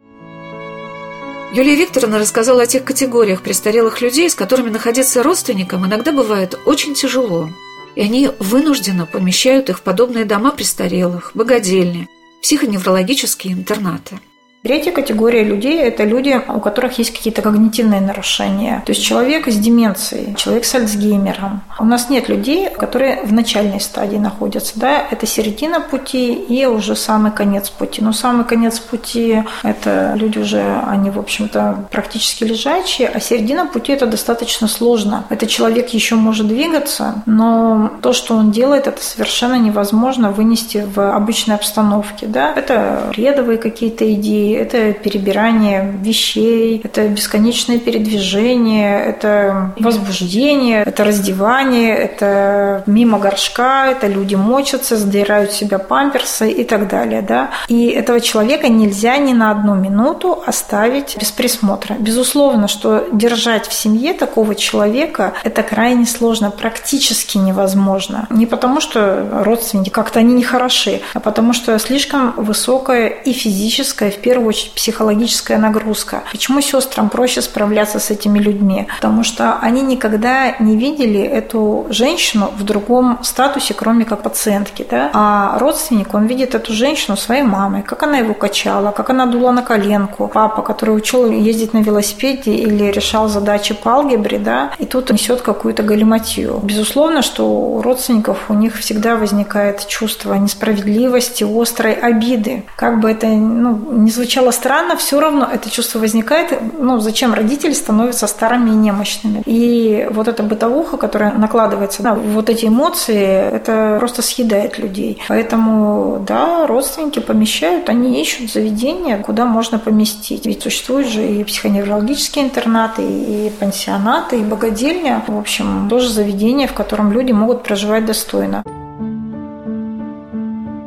Юлия 1.53 1.75
Викторовна 1.75 2.19
рассказала 2.19 2.63
о 2.63 2.65
тех 2.65 2.83
категориях 2.83 3.41
престарелых 3.41 4.01
людей, 4.01 4.29
с 4.29 4.35
которыми 4.35 4.69
находиться 4.69 5.23
родственникам 5.23 5.85
иногда 5.85 6.11
бывает 6.11 6.59
очень 6.65 6.95
тяжело. 6.95 7.47
И 7.95 8.01
они 8.01 8.29
вынужденно 8.39 9.05
помещают 9.05 9.69
их 9.69 9.77
в 9.77 9.81
подобные 9.81 10.25
дома 10.25 10.51
престарелых, 10.51 11.31
богадельни, 11.33 12.09
психоневрологические 12.45 13.53
интернаты. 13.53 14.19
Третья 14.65 14.91
категория 14.91 15.43
людей– 15.43 15.79
это 15.83 16.05
люди, 16.05 16.41
у 16.47 16.59
которых 16.59 16.97
есть 16.97 17.11
какие-то 17.15 17.43
когнитивные 17.43 18.01
нарушения. 18.01 18.81
То 18.87 18.93
есть 18.93 19.03
человек 19.03 19.47
с 19.47 19.55
деменцией, 19.55 20.33
человек 20.33 20.65
с 20.65 20.73
Альцгеймером. 20.73 21.61
У 21.77 21.85
нас 21.85 22.09
нет 22.09 22.29
людей, 22.29 22.71
которые 22.71 23.21
в 23.21 23.31
начальной 23.31 23.79
стадии 23.79 24.17
находятся. 24.17 24.79
Да? 24.79 25.05
Это 25.11 25.27
середина 25.27 25.81
пути 25.81 26.33
и 26.33 26.65
уже 26.65 26.95
самый 26.95 27.31
конец 27.31 27.69
пути. 27.69 28.01
Но 28.03 28.11
самый 28.11 28.43
конец 28.43 28.79
пути– 28.79 29.43
это 29.63 30.13
люди 30.15 30.39
уже, 30.39 30.81
они, 30.87 31.11
в 31.11 31.19
общем-то, 31.19 31.85
практически 31.91 32.43
лежачие, 32.43 33.07
а 33.07 33.19
середина 33.19 33.67
пути– 33.67 33.91
это 33.93 34.07
достаточно 34.07 34.67
сложно. 34.67 35.25
Этот 35.29 35.49
человек 35.49 35.89
еще 35.89 36.15
может 36.15 36.47
двигаться, 36.47 37.21
но 37.27 37.91
то, 38.01 38.13
что 38.13 38.33
он 38.33 38.49
делает, 38.49 38.87
это 38.87 39.03
совершенно 39.03 39.59
невозможно 39.59 40.31
вынести 40.31 40.87
в 40.91 41.15
обычной 41.15 41.53
обстановке. 41.53 42.25
Да? 42.25 42.51
Это 42.51 43.11
редовые 43.15 43.59
какие-то 43.59 44.11
идеи, 44.11 44.54
это 44.55 44.93
перебирание 44.93 45.93
вещей, 46.01 46.81
это 46.83 47.07
бесконечное 47.07 47.79
передвижение, 47.79 48.99
это 48.99 49.73
возбуждение, 49.79 50.83
это 50.83 51.03
раздевание, 51.03 51.95
это 51.95 52.83
мимо 52.85 53.19
горшка, 53.19 53.91
это 53.91 54.07
люди 54.07 54.35
мочатся, 54.35 54.95
сдирают 54.95 55.51
себя 55.51 55.79
памперсы 55.79 56.51
и 56.51 56.63
так 56.63 56.87
далее. 56.87 57.21
Да? 57.21 57.51
И 57.67 57.87
этого 57.87 58.19
человека 58.19 58.67
нельзя 58.67 59.17
ни 59.17 59.33
на 59.33 59.51
одну 59.51 59.75
минуту 59.75 60.43
оставить 60.45 61.17
без 61.19 61.31
присмотра. 61.31 61.95
Безусловно, 61.99 62.67
что 62.67 63.07
держать 63.11 63.67
в 63.67 63.73
семье 63.73 64.13
такого 64.13 64.55
человека– 64.55 65.33
это 65.43 65.63
крайне 65.63 66.05
сложно, 66.05 66.51
практически 66.51 67.37
невозможно. 67.37 68.27
Не 68.29 68.45
потому, 68.45 68.79
что 68.81 69.27
родственники 69.43 69.89
как-то 69.89 70.19
они 70.19 70.33
не 70.33 70.43
хороши, 70.43 71.01
а 71.13 71.19
потому 71.19 71.53
что 71.53 71.77
слишком 71.79 72.33
высокая 72.37 73.07
и 73.07 73.31
физическая, 73.33 74.11
в 74.11 74.17
первую 74.17 74.44
первую 74.45 74.49
очередь 74.49 74.73
психологическая 74.73 75.57
нагрузка. 75.57 76.23
Почему 76.31 76.61
сестрам 76.61 77.09
проще 77.09 77.41
справляться 77.41 77.99
с 77.99 78.11
этими 78.11 78.39
людьми? 78.39 78.87
Потому 78.95 79.23
что 79.23 79.57
они 79.59 79.81
никогда 79.81 80.55
не 80.59 80.77
видели 80.77 81.21
эту 81.21 81.87
женщину 81.89 82.51
в 82.55 82.63
другом 82.63 83.19
статусе, 83.23 83.73
кроме 83.73 84.05
как 84.05 84.21
пациентки. 84.21 84.85
Да? 84.89 85.09
А 85.13 85.57
родственник, 85.59 86.13
он 86.13 86.27
видит 86.27 86.53
эту 86.53 86.73
женщину 86.73 87.17
своей 87.17 87.41
мамой, 87.41 87.81
как 87.81 88.03
она 88.03 88.17
его 88.17 88.33
качала, 88.33 88.91
как 88.91 89.09
она 89.09 89.25
дула 89.25 89.51
на 89.51 89.63
коленку. 89.63 90.29
Папа, 90.33 90.61
который 90.61 90.95
учил 90.95 91.31
ездить 91.31 91.73
на 91.73 91.79
велосипеде 91.79 92.51
или 92.51 92.91
решал 92.91 93.27
задачи 93.27 93.73
по 93.73 93.93
алгебре, 93.93 94.37
да, 94.37 94.71
и 94.77 94.85
тут 94.85 95.11
несет 95.11 95.41
какую-то 95.41 95.81
галиматью. 95.83 96.59
Безусловно, 96.63 97.21
что 97.21 97.47
у 97.47 97.81
родственников 97.81 98.49
у 98.49 98.53
них 98.53 98.77
всегда 98.77 99.15
возникает 99.15 99.87
чувство 99.87 100.35
несправедливости, 100.35 101.43
острой 101.43 101.93
обиды. 101.93 102.63
Как 102.75 102.99
бы 102.99 103.09
это 103.09 103.27
ну, 103.27 103.79
не 103.91 104.11
звучало 104.11 104.24
звучало 104.25 104.49
странно, 104.49 104.97
все 104.97 105.19
равно 105.19 105.47
это 105.53 105.69
чувство 105.69 105.99
возникает. 105.99 106.51
Ну, 106.79 106.97
зачем 106.99 107.35
родители 107.35 107.73
становятся 107.73 108.25
старыми 108.25 108.71
и 108.71 108.73
немощными? 108.73 109.43
И 109.45 110.07
вот 110.09 110.27
эта 110.27 110.41
бытовуха, 110.41 110.97
которая 110.97 111.31
накладывается 111.33 112.01
на 112.01 112.15
вот 112.15 112.49
эти 112.49 112.65
эмоции, 112.65 113.23
это 113.23 113.97
просто 113.99 114.23
съедает 114.23 114.79
людей. 114.79 115.21
Поэтому, 115.27 116.23
да, 116.27 116.65
родственники 116.65 117.19
помещают, 117.19 117.87
они 117.87 118.19
ищут 118.19 118.51
заведения, 118.51 119.19
куда 119.19 119.45
можно 119.45 119.77
поместить. 119.77 120.47
Ведь 120.47 120.63
существуют 120.63 121.07
же 121.07 121.23
и 121.23 121.43
психоневрологические 121.43 122.45
интернаты, 122.45 123.03
и 123.03 123.51
пансионаты, 123.59 124.39
и 124.39 124.43
богадельня. 124.43 125.21
В 125.27 125.37
общем, 125.37 125.87
тоже 125.87 126.09
заведение, 126.09 126.67
в 126.67 126.73
котором 126.73 127.11
люди 127.11 127.31
могут 127.31 127.61
проживать 127.61 128.05
достойно. 128.05 128.63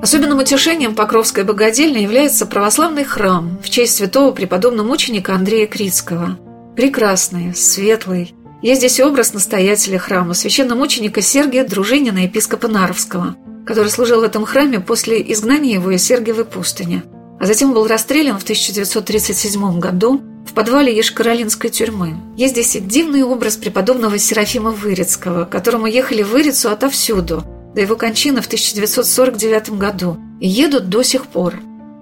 Особенным 0.00 0.38
утешением 0.38 0.94
Покровской 0.94 1.42
богадельни 1.42 1.98
является 1.98 2.46
православный 2.46 3.02
храм 3.02 3.58
в 3.62 3.68
честь 3.68 3.96
святого 3.96 4.30
преподобного 4.30 4.86
мученика 4.86 5.34
Андрея 5.34 5.66
Критского. 5.66 6.38
Прекрасный, 6.76 7.52
светлый. 7.52 8.32
Есть 8.62 8.80
здесь 8.80 9.00
образ 9.00 9.32
настоятеля 9.34 9.98
храма, 9.98 10.34
священномученика 10.34 11.20
Сергия 11.20 11.64
Дружинина, 11.64 12.18
епископа 12.18 12.68
Наровского, 12.68 13.36
который 13.66 13.90
служил 13.90 14.20
в 14.20 14.24
этом 14.24 14.44
храме 14.44 14.78
после 14.78 15.20
изгнания 15.32 15.74
его 15.74 15.90
из 15.90 16.04
Сергиевой 16.04 16.44
пустыни, 16.44 17.02
а 17.40 17.46
затем 17.46 17.72
был 17.72 17.88
расстрелян 17.88 18.38
в 18.38 18.44
1937 18.44 19.80
году 19.80 20.22
в 20.46 20.52
подвале 20.54 20.96
Ешкаролинской 20.96 21.70
тюрьмы. 21.70 22.14
Есть 22.36 22.52
здесь 22.52 22.76
и 22.76 22.80
дивный 22.80 23.24
образ 23.24 23.56
преподобного 23.56 24.16
Серафима 24.16 24.70
Вырицкого, 24.70 25.44
которому 25.44 25.86
ехали 25.86 26.22
в 26.22 26.30
Вырицу 26.30 26.70
отовсюду– 26.70 27.42
до 27.78 27.82
его 27.82 27.94
кончины 27.94 28.40
в 28.40 28.46
1949 28.46 29.78
году 29.78 30.16
и 30.40 30.48
едут 30.48 30.88
до 30.88 31.04
сих 31.04 31.28
пор. 31.28 31.60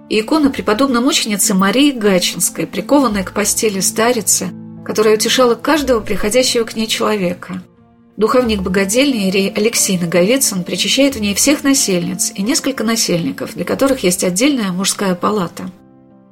И 0.08 0.20
икона 0.20 0.48
преподобной 0.48 1.02
мученицы 1.02 1.52
Марии 1.52 1.90
Гачинской, 1.90 2.66
прикованная 2.66 3.24
к 3.24 3.34
постели 3.34 3.80
старицы, 3.80 4.48
которая 4.86 5.16
утешала 5.16 5.54
каждого 5.54 6.00
приходящего 6.00 6.64
к 6.64 6.76
ней 6.76 6.86
человека. 6.86 7.62
Духовник 8.16 8.62
богадельни 8.62 9.28
Ирей 9.28 9.52
Алексей 9.54 9.98
Наговицын 9.98 10.64
причащает 10.64 11.16
в 11.16 11.20
ней 11.20 11.34
всех 11.34 11.62
насельниц 11.62 12.32
и 12.34 12.40
несколько 12.40 12.82
насельников, 12.82 13.52
для 13.52 13.66
которых 13.66 14.02
есть 14.02 14.24
отдельная 14.24 14.72
мужская 14.72 15.14
палата– 15.14 15.70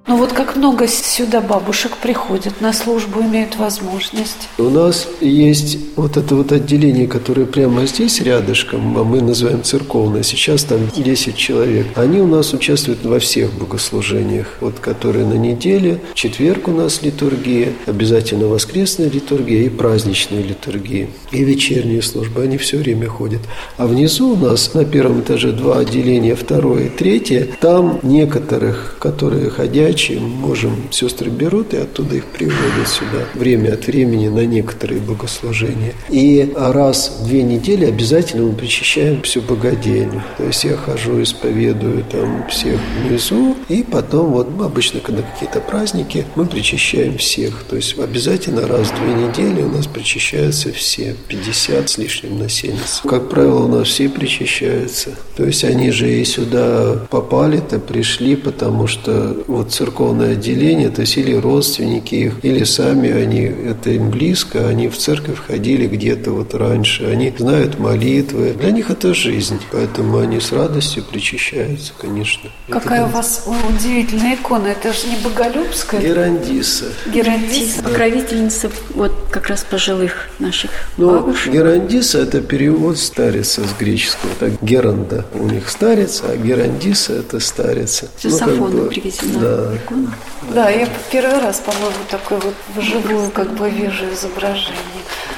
ну 0.07 0.19
вот 0.19 0.33
как 0.33 0.55
много 0.57 0.87
сюда 0.87 1.41
бабушек 1.41 1.97
приходят 1.97 2.61
на 2.61 2.75
службу, 2.75 3.23
имеют 3.23 3.57
возможность. 3.57 4.49
У 4.59 4.69
нас 4.69 5.09
есть 5.23 5.79
вот 5.97 6.19
это 6.19 6.37
вот 6.37 6.53
отделение, 6.53 7.07
которое 7.07 7.47
прямо 7.47 7.87
здесь 7.87 8.21
рядышком, 8.21 8.99
а 8.99 9.05
мы 9.05 9.23
называем 9.23 9.63
церковное. 9.63 10.23
Сейчас 10.23 10.65
там 10.65 10.91
10 10.95 11.37
человек. 11.37 11.87
Они 11.95 12.21
у 12.21 12.27
нас 12.27 12.53
участвуют 12.53 13.05
во 13.05 13.19
всех 13.19 13.55
богослужениях, 13.55 14.59
вот 14.61 14.79
которые 14.79 15.25
на 15.25 15.35
неделе. 15.35 16.01
четверг 16.13 16.69
у 16.69 16.73
нас 16.73 17.01
литургия, 17.01 17.73
обязательно 17.87 18.47
воскресная 18.47 19.09
литургия 19.09 19.63
и 19.63 19.69
праздничная 19.71 20.43
литургия. 20.43 21.09
И 21.33 21.45
вечерние 21.45 22.03
службы, 22.03 22.43
они 22.43 22.59
все 22.59 22.77
время 22.77 23.09
ходят. 23.09 23.41
А 23.79 23.87
внизу 23.87 24.35
у 24.35 24.37
нас 24.37 24.75
на 24.75 24.85
первом 24.85 25.23
этаже 25.23 25.53
два 25.53 25.79
отделения, 25.79 26.35
второе 26.35 26.85
и 26.85 26.89
третье. 26.91 27.49
Там 27.61 28.01
некоторых, 28.03 28.97
которые 29.01 29.49
ходят 29.49 29.94
передачи 29.95 30.13
можем, 30.13 30.89
сестры 30.91 31.31
берут 31.31 31.75
и 31.75 31.77
оттуда 31.77 32.17
их 32.17 32.25
приводят 32.27 32.89
сюда 32.89 33.25
время 33.35 33.75
от 33.75 33.87
времени 33.87 34.29
на 34.29 34.45
некоторые 34.45 35.01
богослужения. 35.01 35.95
И 36.11 36.53
раз 36.57 37.21
в 37.21 37.27
две 37.27 37.43
недели 37.43 37.85
обязательно 37.85 38.45
мы 38.45 38.53
причащаем 38.55 39.23
всю 39.23 39.41
богадельню. 39.41 40.23
То 40.37 40.45
есть 40.45 40.65
я 40.65 40.77
хожу, 40.77 41.23
исповедую 41.23 42.05
там 42.11 42.47
всех 42.49 42.81
внизу, 43.03 43.57
и 43.69 43.83
потом 43.83 44.33
вот 44.33 44.51
мы 44.51 44.67
обычно, 44.67 45.01
когда 45.01 45.23
какие-то 45.23 45.61
праздники, 45.61 46.27
мы 46.35 46.47
причащаем 46.47 47.19
всех. 47.19 47.65
То 47.69 47.77
есть 47.77 47.99
обязательно 47.99 48.67
раз 48.67 48.89
в 48.89 49.01
две 49.01 49.15
недели 49.27 49.63
у 49.63 49.69
нас 49.69 49.87
причащаются 49.87 50.73
все, 50.73 51.15
50 51.29 51.89
с 51.89 51.99
лишним 51.99 52.39
насельниц. 52.39 53.03
Как 53.05 53.29
правило, 53.29 53.65
у 53.65 53.69
нас 53.69 53.89
все 53.89 54.09
причащаются. 54.09 55.11
То 55.37 55.45
есть 55.45 55.65
они 55.65 55.91
же 55.91 56.11
и 56.11 56.25
сюда 56.25 57.07
попали-то, 57.11 57.79
пришли, 57.79 58.37
потому 58.37 58.87
что 58.87 59.37
вот 59.47 59.73
церковное 59.85 60.33
отделение, 60.33 60.89
то 60.89 61.03
есть 61.03 61.19
или 61.19 61.35
родственники 61.35 62.15
их, 62.15 62.35
или 62.43 62.65
сами 62.65 63.11
они, 63.11 63.43
это 63.43 63.91
им 63.91 64.11
близко, 64.11 64.67
они 64.67 64.89
в 64.89 64.97
церковь 64.97 65.39
ходили 65.47 65.87
где-то 65.87 66.31
вот 66.31 66.55
раньше, 66.55 67.05
они 67.05 67.35
знают 67.37 67.79
молитвы. 67.79 68.55
Для 68.59 68.71
них 68.71 68.89
это 68.89 69.13
жизнь, 69.13 69.61
поэтому 69.71 70.19
они 70.19 70.41
с 70.41 70.53
радостью 70.53 71.05
причащаются, 71.05 71.93
конечно. 72.01 72.49
Какая 72.71 73.01
это, 73.01 73.09
у 73.09 73.13
вас 73.13 73.47
удивительная 73.69 74.37
икона, 74.37 74.69
это 74.69 74.95
же 74.95 75.07
не 75.07 75.17
Боголюбская? 75.17 76.01
Герандиса. 76.01 76.87
Герандиса, 77.13 77.83
покровительница 77.83 78.71
вот 78.95 79.13
как 79.31 79.49
раз 79.49 79.67
пожилых 79.71 80.31
наших 80.39 80.71
ну, 80.97 81.11
бабушек. 81.11 81.53
Герандиса– 81.53 82.19
это 82.21 82.41
перевод 82.41 82.99
старица 82.99 83.63
с 83.63 83.79
греческого, 83.79 84.33
так 84.41 84.63
Геранда 84.63 85.27
у 85.35 85.45
них 85.45 85.69
старица, 85.69 86.25
а 86.31 86.37
Герандиса– 86.37 87.13
это 87.19 87.39
старица. 87.39 88.09
С 88.19 88.25
ну, 88.25 88.39
как 88.39 88.59
бы, 88.59 88.87
привезена. 88.87 89.74
Да, 89.75 89.85
икона. 89.85 90.15
Да, 90.55 90.71
я 90.71 90.89
первый 91.11 91.41
раз, 91.41 91.61
по-моему, 91.61 91.97
такой 92.11 92.39
вот 92.39 92.55
вживую 92.77 93.31
как 93.31 93.55
бы 93.55 93.69
вижу 93.69 94.05
изображение. 94.13 94.75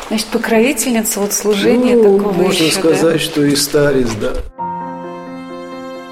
Значит, 0.09 0.27
покровительница 0.29 1.21
вот 1.21 1.33
служения 1.33 1.97
ну, 1.97 2.19
такого 2.19 2.33
можно 2.33 2.63
еще, 2.65 2.79
сказать, 2.79 3.03
да? 3.03 3.19
что 3.19 3.45
и 3.45 3.57
старец, 3.57 4.09
да. 4.21 4.33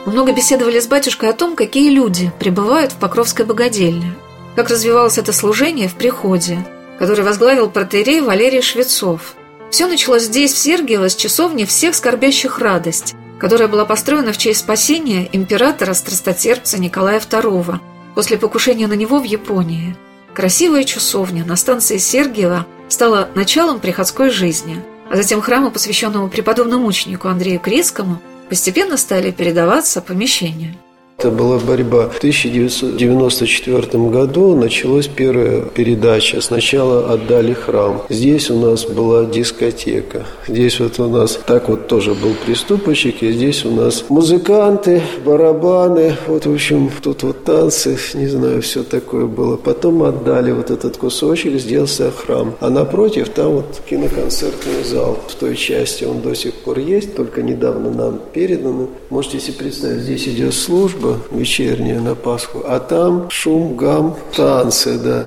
Много 0.06 0.32
беседовали 0.32 0.80
с 0.80 0.86
батюшкой 0.86 1.30
о 1.30 1.32
том, 1.32 1.56
какие 1.56 1.90
люди 1.90 2.30
пребывают 2.38 2.92
в 2.92 2.96
Покровской 2.96 3.44
богадельне, 3.44 4.14
как 4.54 4.68
развивалось 4.68 5.18
это 5.18 5.32
служение 5.32 5.88
в 5.88 5.94
приходе, 5.94 6.58
который 6.98 7.24
возглавил 7.24 7.70
протеерей 7.70 8.20
Валерий 8.20 8.62
Швецов. 8.62 9.34
Все 9.70 9.86
началось 9.86 10.24
здесь, 10.24 10.52
в 10.52 10.58
Сергиево, 10.58 11.08
с 11.08 11.16
часовни 11.16 11.64
всех 11.64 11.94
скорбящих 11.94 12.58
радость, 12.58 13.14
которая 13.38 13.66
была 13.66 13.84
построена 13.84 14.32
в 14.32 14.38
честь 14.38 14.60
спасения 14.60 15.28
императора-страстотерпца 15.32 16.78
Николая 16.78 17.18
II– 17.18 17.78
после 18.14 18.38
покушения 18.38 18.86
на 18.86 18.94
него 18.94 19.18
в 19.18 19.24
Японии. 19.24 19.96
Красивая 20.34 20.84
часовня 20.84 21.44
на 21.44 21.56
станции 21.56 21.98
Сергиева 21.98 22.66
стала 22.88 23.28
началом 23.34 23.80
приходской 23.80 24.30
жизни, 24.30 24.82
а 25.10 25.16
затем 25.16 25.40
храму, 25.40 25.70
посвященному 25.70 26.28
преподобному 26.28 26.84
мученику 26.84 27.28
Андрею 27.28 27.60
Крицкому, 27.60 28.20
постепенно 28.48 28.96
стали 28.96 29.30
передаваться 29.30 30.00
помещения. 30.00 30.76
Это 31.24 31.32
была 31.32 31.58
борьба. 31.58 32.10
В 32.10 32.18
1994 32.18 34.10
году 34.10 34.54
началась 34.54 35.06
первая 35.06 35.62
передача. 35.62 36.42
Сначала 36.42 37.10
отдали 37.14 37.54
храм. 37.54 38.02
Здесь 38.10 38.50
у 38.50 38.58
нас 38.58 38.84
была 38.84 39.24
дискотека. 39.24 40.26
Здесь 40.46 40.80
вот 40.80 41.00
у 41.00 41.08
нас 41.08 41.40
так 41.46 41.70
вот 41.70 41.88
тоже 41.88 42.12
был 42.12 42.34
приступочек. 42.44 43.22
И 43.22 43.32
здесь 43.32 43.64
у 43.64 43.70
нас 43.70 44.04
музыканты, 44.10 45.00
барабаны. 45.24 46.14
Вот, 46.26 46.44
в 46.44 46.52
общем, 46.52 46.90
тут 47.02 47.22
вот 47.22 47.42
танцы, 47.44 47.96
не 48.12 48.26
знаю, 48.26 48.60
все 48.60 48.82
такое 48.82 49.24
было. 49.24 49.56
Потом 49.56 50.02
отдали 50.02 50.52
вот 50.52 50.70
этот 50.70 50.98
кусочек, 50.98 51.58
сделался 51.58 52.10
храм. 52.10 52.54
А 52.60 52.68
напротив 52.68 53.30
там 53.30 53.52
вот 53.52 53.80
киноконцертный 53.88 54.84
зал. 54.84 55.18
В 55.26 55.34
той 55.36 55.56
части 55.56 56.04
он 56.04 56.20
до 56.20 56.34
сих 56.34 56.52
пор 56.52 56.80
есть, 56.80 57.16
только 57.16 57.42
недавно 57.42 57.90
нам 57.90 58.20
передано. 58.34 58.88
Можете 59.08 59.40
себе 59.40 59.54
представить, 59.54 60.02
здесь 60.02 60.28
идет 60.28 60.52
служба, 60.52 61.13
служба 61.30 62.00
на 62.00 62.14
Пасху, 62.14 62.62
а 62.66 62.80
там 62.80 63.30
шум, 63.30 63.76
гам, 63.76 64.16
танцы, 64.36 64.98
да. 64.98 65.26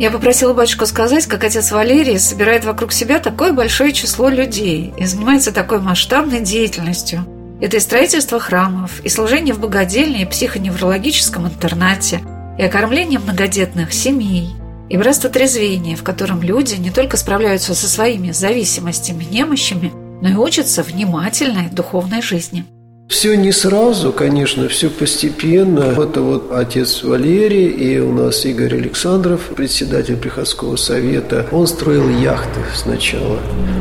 Я 0.00 0.10
попросила 0.10 0.54
батюшку 0.54 0.86
сказать, 0.86 1.26
как 1.26 1.44
отец 1.44 1.72
Валерий 1.72 2.18
собирает 2.18 2.64
вокруг 2.64 2.90
себя 2.90 3.18
такое 3.18 3.52
большое 3.52 3.92
число 3.92 4.30
людей 4.30 4.94
и 4.96 5.04
занимается 5.04 5.52
такой 5.52 5.80
масштабной 5.80 6.40
деятельностью. 6.40 7.26
Это 7.60 7.76
и 7.76 7.80
строительство 7.80 8.40
храмов, 8.40 9.00
и 9.04 9.10
служение 9.10 9.52
в 9.52 9.60
богадельне 9.60 10.22
и 10.22 10.26
психоневрологическом 10.26 11.46
интернате, 11.46 12.22
и 12.58 12.62
окормление 12.62 13.18
многодетных 13.18 13.92
семей, 13.92 14.48
и 14.88 14.96
братство 14.96 15.28
трезвения, 15.28 15.96
в 15.96 16.02
котором 16.02 16.40
люди 16.40 16.76
не 16.76 16.90
только 16.90 17.18
справляются 17.18 17.74
со 17.74 17.86
своими 17.86 18.30
зависимостями, 18.30 19.24
немощами, 19.24 19.92
но 20.22 20.30
и 20.30 20.34
учатся 20.34 20.82
внимательной 20.82 21.68
духовной 21.70 22.22
жизни. 22.22 22.64
Все 23.10 23.34
не 23.34 23.50
сразу, 23.50 24.12
конечно, 24.12 24.68
все 24.68 24.88
постепенно. 24.88 25.80
Это 26.00 26.20
вот 26.20 26.52
отец 26.52 27.02
Валерий 27.02 27.66
и 27.66 27.98
у 27.98 28.12
нас 28.12 28.44
Игорь 28.44 28.76
Александров, 28.76 29.50
председатель 29.56 30.16
приходского 30.16 30.76
совета. 30.76 31.44
Он 31.50 31.66
строил 31.66 32.08
яхты 32.08 32.60
сначала, 32.72 33.40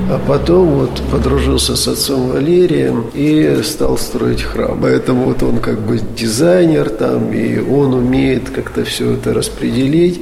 а 0.10 0.20
потом 0.28 0.70
вот 0.70 1.02
подружился 1.12 1.76
с 1.76 1.88
отцом 1.88 2.32
Валерием 2.32 3.06
и 3.14 3.62
стал 3.64 4.00
строить 4.00 4.42
храм. 4.42 4.80
Поэтому 4.82 5.26
вот 5.26 5.44
он 5.44 5.60
как 5.60 5.80
бы 5.80 6.00
дизайнер 6.18 6.90
там, 6.90 7.32
и 7.32 7.60
он 7.60 7.94
умеет 7.94 8.50
как-то 8.50 8.84
все 8.84 9.12
это 9.12 9.36
распределить. 9.36 10.22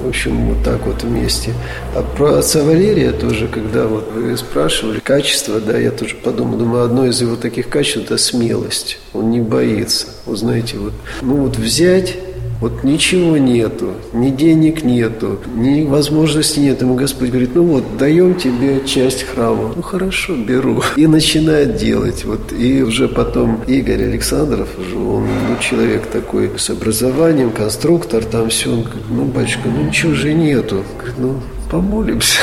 В 0.00 0.08
общем, 0.08 0.48
вот 0.48 0.64
так 0.64 0.84
вот 0.86 1.02
вместе. 1.02 1.54
А 1.94 2.02
про 2.02 2.38
отца 2.38 2.64
Валерия 2.64 3.12
тоже, 3.12 3.46
когда 3.46 3.86
вот 3.86 4.10
вы 4.12 4.36
спрашивали, 4.36 4.98
качество, 4.98 5.60
да, 5.60 5.78
я 5.78 5.92
тоже 5.92 6.16
подумал, 6.16 6.58
думаю, 6.58 6.84
одно 6.84 7.06
из 7.06 7.20
его 7.20 7.36
таких 7.36 7.68
качеств– 7.68 7.98
это 8.04 8.18
смелость. 8.18 8.98
Он 9.12 9.30
не 9.30 9.40
боится. 9.40 10.08
Вы 10.26 10.36
знаете, 10.36 10.78
вот, 10.78 10.92
ну 11.22 11.36
вот 11.36 11.56
взять 11.56 12.16
вот 12.64 12.82
ничего 12.82 13.36
нету, 13.36 13.92
ни 14.14 14.30
денег 14.30 14.84
нету, 14.84 15.38
ни 15.54 15.82
возможности 15.82 16.60
нет. 16.60 16.80
Ему 16.80 16.94
Господь 16.94 17.28
говорит, 17.28 17.50
ну 17.54 17.64
вот, 17.64 17.98
даем 17.98 18.36
тебе 18.36 18.80
часть 18.86 19.24
храма. 19.24 19.74
Ну 19.76 19.82
хорошо, 19.82 20.34
беру. 20.34 20.82
И 20.96 21.06
начинает 21.06 21.76
делать. 21.76 22.24
Вот, 22.24 22.54
и 22.54 22.82
уже 22.82 23.06
потом 23.06 23.60
Игорь 23.66 24.04
Александров, 24.04 24.68
он 24.96 25.24
ну, 25.24 25.58
человек 25.60 26.06
такой 26.06 26.52
с 26.56 26.70
образованием, 26.70 27.50
конструктор, 27.50 28.24
там 28.24 28.48
все. 28.48 28.70
Он 28.72 28.82
говорит, 28.82 29.02
ну, 29.10 29.24
батюшка, 29.26 29.68
ну 29.68 29.82
ничего 29.82 30.14
же 30.14 30.32
нету. 30.32 30.84
Говорит, 30.96 31.18
ну, 31.18 31.40
помолимся, 31.74 32.38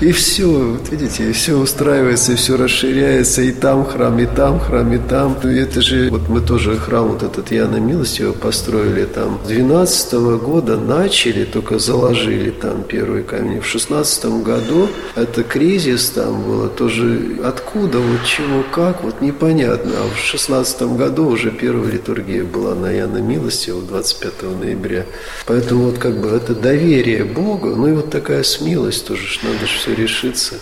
и 0.00 0.10
все, 0.10 0.46
вот 0.46 0.90
видите, 0.90 1.30
и 1.30 1.32
все 1.32 1.54
устраивается, 1.54 2.32
и 2.32 2.34
все 2.34 2.56
расширяется, 2.56 3.42
и 3.42 3.52
там 3.52 3.84
храм, 3.84 4.18
и 4.18 4.26
там 4.26 4.58
храм, 4.58 4.92
и 4.92 4.98
там. 4.98 5.36
И 5.44 5.56
это 5.56 5.80
же, 5.80 6.10
вот 6.10 6.28
мы 6.28 6.40
тоже 6.40 6.76
храм 6.76 7.06
вот 7.06 7.22
этот 7.22 7.52
Яна 7.52 7.76
Милостивого 7.76 8.32
построили 8.32 9.04
там. 9.04 9.38
12 9.46 10.14
-го 10.14 10.36
года 10.36 10.76
начали, 10.76 11.44
только 11.44 11.78
заложили 11.78 12.50
там 12.50 12.82
первые 12.82 13.22
камни. 13.22 13.60
В 13.60 13.66
16 13.66 14.42
году 14.42 14.88
это 15.14 15.44
кризис 15.44 16.10
там 16.10 16.42
было 16.42 16.68
тоже 16.68 17.38
откуда, 17.44 17.98
вот 17.98 18.24
чего, 18.26 18.64
как, 18.74 19.04
вот 19.04 19.20
непонятно. 19.20 19.92
А 19.92 20.04
в 20.12 20.18
16 20.18 20.96
году 20.96 21.28
уже 21.28 21.50
первая 21.52 21.92
литургия 21.92 22.42
была 22.42 22.74
на 22.74 22.90
Яна 22.90 23.18
Милостивого 23.18 23.82
25 23.82 24.42
ноября. 24.60 25.04
Поэтому 25.46 25.84
вот 25.84 25.98
как 25.98 26.14
бы 26.20 26.28
это 26.30 26.52
доверие 26.54 27.24
Богу, 27.24 27.76
ну 27.76 27.86
и 27.86 27.92
вот 27.92 28.10
такая 28.10 28.42
смерть 28.42 28.71
милость 28.72 29.06
тоже, 29.06 29.26
ж 29.26 29.40
надо 29.42 29.66
же 29.66 29.78
все 29.78 29.94
решиться. 29.94 30.54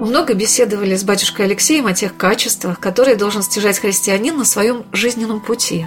Много 0.00 0.34
беседовали 0.34 0.94
с 0.94 1.02
батюшкой 1.02 1.46
Алексеем 1.46 1.86
о 1.86 1.94
тех 1.94 2.16
качествах, 2.16 2.78
которые 2.78 3.16
должен 3.16 3.42
стяжать 3.42 3.80
христианин 3.80 4.36
на 4.36 4.44
своем 4.44 4.84
жизненном 4.92 5.40
пути. 5.40 5.86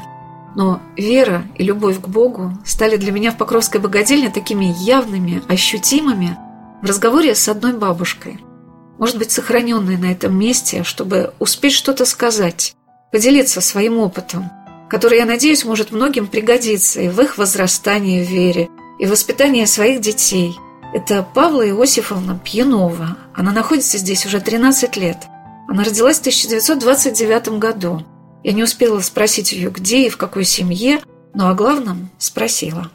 Но 0.56 0.82
вера 0.98 1.44
и 1.56 1.64
любовь 1.64 2.02
к 2.02 2.08
Богу 2.08 2.52
стали 2.66 2.98
для 2.98 3.12
меня 3.14 3.32
в 3.32 3.38
Покровской 3.38 3.80
богадельне 3.80 4.30
такими 4.30 4.76
явными, 4.80 5.42
ощутимыми 5.48 6.38
в 6.82 6.86
разговоре 6.86 7.34
с 7.34 7.48
одной 7.48 7.74
бабушкой. 7.74 8.40
Может 8.98 9.18
быть, 9.18 9.32
сохраненной 9.32 9.96
на 9.96 10.12
этом 10.12 10.38
месте, 10.38 10.84
чтобы 10.84 11.34
успеть 11.40 11.74
что-то 11.74 12.06
сказать, 12.06 12.74
поделиться 13.12 13.62
своим 13.62 14.00
опытом, 14.00 14.50
который, 14.90 15.20
я 15.20 15.26
надеюсь, 15.26 15.64
может 15.64 15.92
многим 15.92 16.28
пригодиться 16.28 17.00
и 17.00 17.08
в 17.08 17.22
их 17.22 17.38
возрастании 17.38 18.26
в 18.26 18.30
вере, 18.30 18.70
и 19.00 19.08
воспитание 19.08 19.66
своих 19.66 20.02
детей. 20.02 20.56
Это 20.94 21.24
Павла 21.24 21.68
Иосифовна 21.68 22.38
Пьянова. 22.38 23.18
Она 23.34 23.52
находится 23.52 23.98
здесь 23.98 24.26
уже 24.26 24.40
13 24.42 24.98
лет. 24.98 25.18
Она 25.68 25.84
родилась 25.84 26.18
в 26.18 26.22
1929 26.22 27.60
году. 27.60 28.06
Я 28.44 28.54
не 28.54 28.64
успела 28.64 29.00
спросить 29.00 29.52
ее, 29.52 29.70
где 29.70 30.08
и 30.08 30.10
в 30.10 30.18
какой 30.18 30.44
семье, 30.44 31.00
но 31.34 31.50
о 31.50 31.54
главном 31.54 32.10
спросила. 32.18 32.90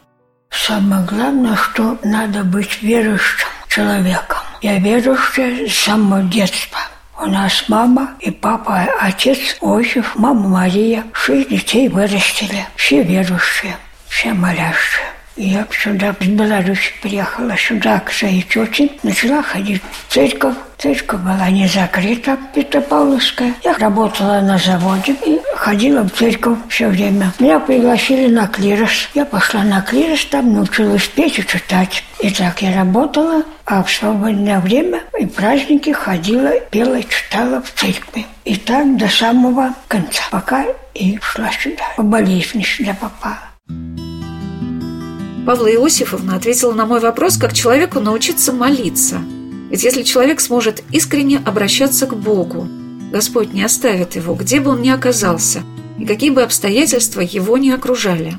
Самое 0.51 1.05
главное, 1.05 1.57
что 1.57 1.99
надо 2.03 2.45
быть 2.45 2.83
верующим 2.83 3.49
человеком. 3.69 4.39
Я 4.63 4.79
верующая 4.79 5.69
с 5.69 5.75
самого 5.75 6.23
детства. 6.23 6.79
У 7.21 7.27
нас 7.27 7.69
мама 7.69 8.15
и 8.21 8.31
папа, 8.31 8.87
отец 9.01 9.39
Иосиф, 9.61 10.17
мама 10.17 10.49
Мария. 10.49 11.05
Шесть 11.13 11.49
детей 11.49 11.89
вырастили. 11.89 12.67
Все 12.77 13.03
верующие, 13.03 13.77
все 14.09 14.33
молящие. 14.33 15.14
Я 15.37 15.67
сюда, 15.71 16.15
из 16.21 16.29
Беларуси 16.29 16.93
приехала 17.03 17.57
сюда, 17.57 17.99
к 17.99 18.13
своей 18.13 18.43
тете, 18.43 18.91
начала 19.03 19.43
ходить 19.43 19.83
в 19.83 20.13
церковь. 20.13 20.55
Церковь 20.79 21.21
была 21.21 21.51
не 21.51 21.67
закрыта, 21.67 22.39
Петропавловская. 22.55 23.55
Я 23.65 23.75
работала 23.75 24.41
на 24.41 24.59
заводе 24.59 25.17
и 25.27 25.41
ходила 25.57 26.03
в 26.03 26.11
церковь 26.11 26.59
все 26.69 26.87
время. 26.89 27.33
Меня 27.41 27.59
пригласили 27.59 28.33
на 28.33 28.47
клирос. 28.47 29.09
Я 29.15 29.25
пошла 29.25 29.65
на 29.65 29.81
клирос, 29.81 30.25
там 30.27 30.55
научилась 30.55 31.09
петь 31.09 31.41
и 31.41 31.47
читать. 31.47 32.05
И 32.21 32.31
так 32.31 32.63
я 32.63 32.77
работала, 32.77 33.43
а 33.67 33.83
в 33.83 33.91
свободное 33.91 34.61
время 34.61 35.03
и 35.19 35.27
праздники 35.27 35.91
ходила, 35.91 36.53
пела 36.71 37.01
и 37.01 37.09
читала 37.09 37.61
в 37.61 37.73
церкви. 37.73 38.25
И 38.45 38.55
так 38.55 38.97
до 38.97 39.09
самого 39.09 39.75
конца, 39.89 40.23
пока 40.31 40.65
и 40.95 41.19
шла 41.21 41.51
сюда. 41.51 41.83
По 41.97 42.05
болезни 42.05 42.63
сюда 42.63 42.95
попала. 42.95 44.14
Павла 45.47 45.71
Иосифовна 45.71 46.37
ответила 46.37 46.73
на 46.73 46.87
мой 46.87 47.01
вопрос, 47.01 47.37
как 47.37 47.53
человеку 47.53 48.01
научиться 48.01 48.51
молиться. 48.51 49.19
Ведь 49.71 49.85
если 49.85 50.03
человек 50.03 50.41
сможет 50.41 50.83
искренне 50.91 51.43
обращаться 51.45 52.07
к 52.07 52.17
Богу, 52.17 52.67
Господь 53.13 53.53
не 53.53 53.63
оставит 53.63 54.17
его, 54.17 54.35
где 54.35 54.59
бы 54.61 54.71
он 54.71 54.81
ни 54.81 54.89
оказался, 54.89 55.63
и 55.99 56.07
какие 56.07 56.31
бы 56.31 56.43
обстоятельства 56.43 57.21
его 57.21 57.59
ни 57.59 57.71
окружали. 57.71 58.39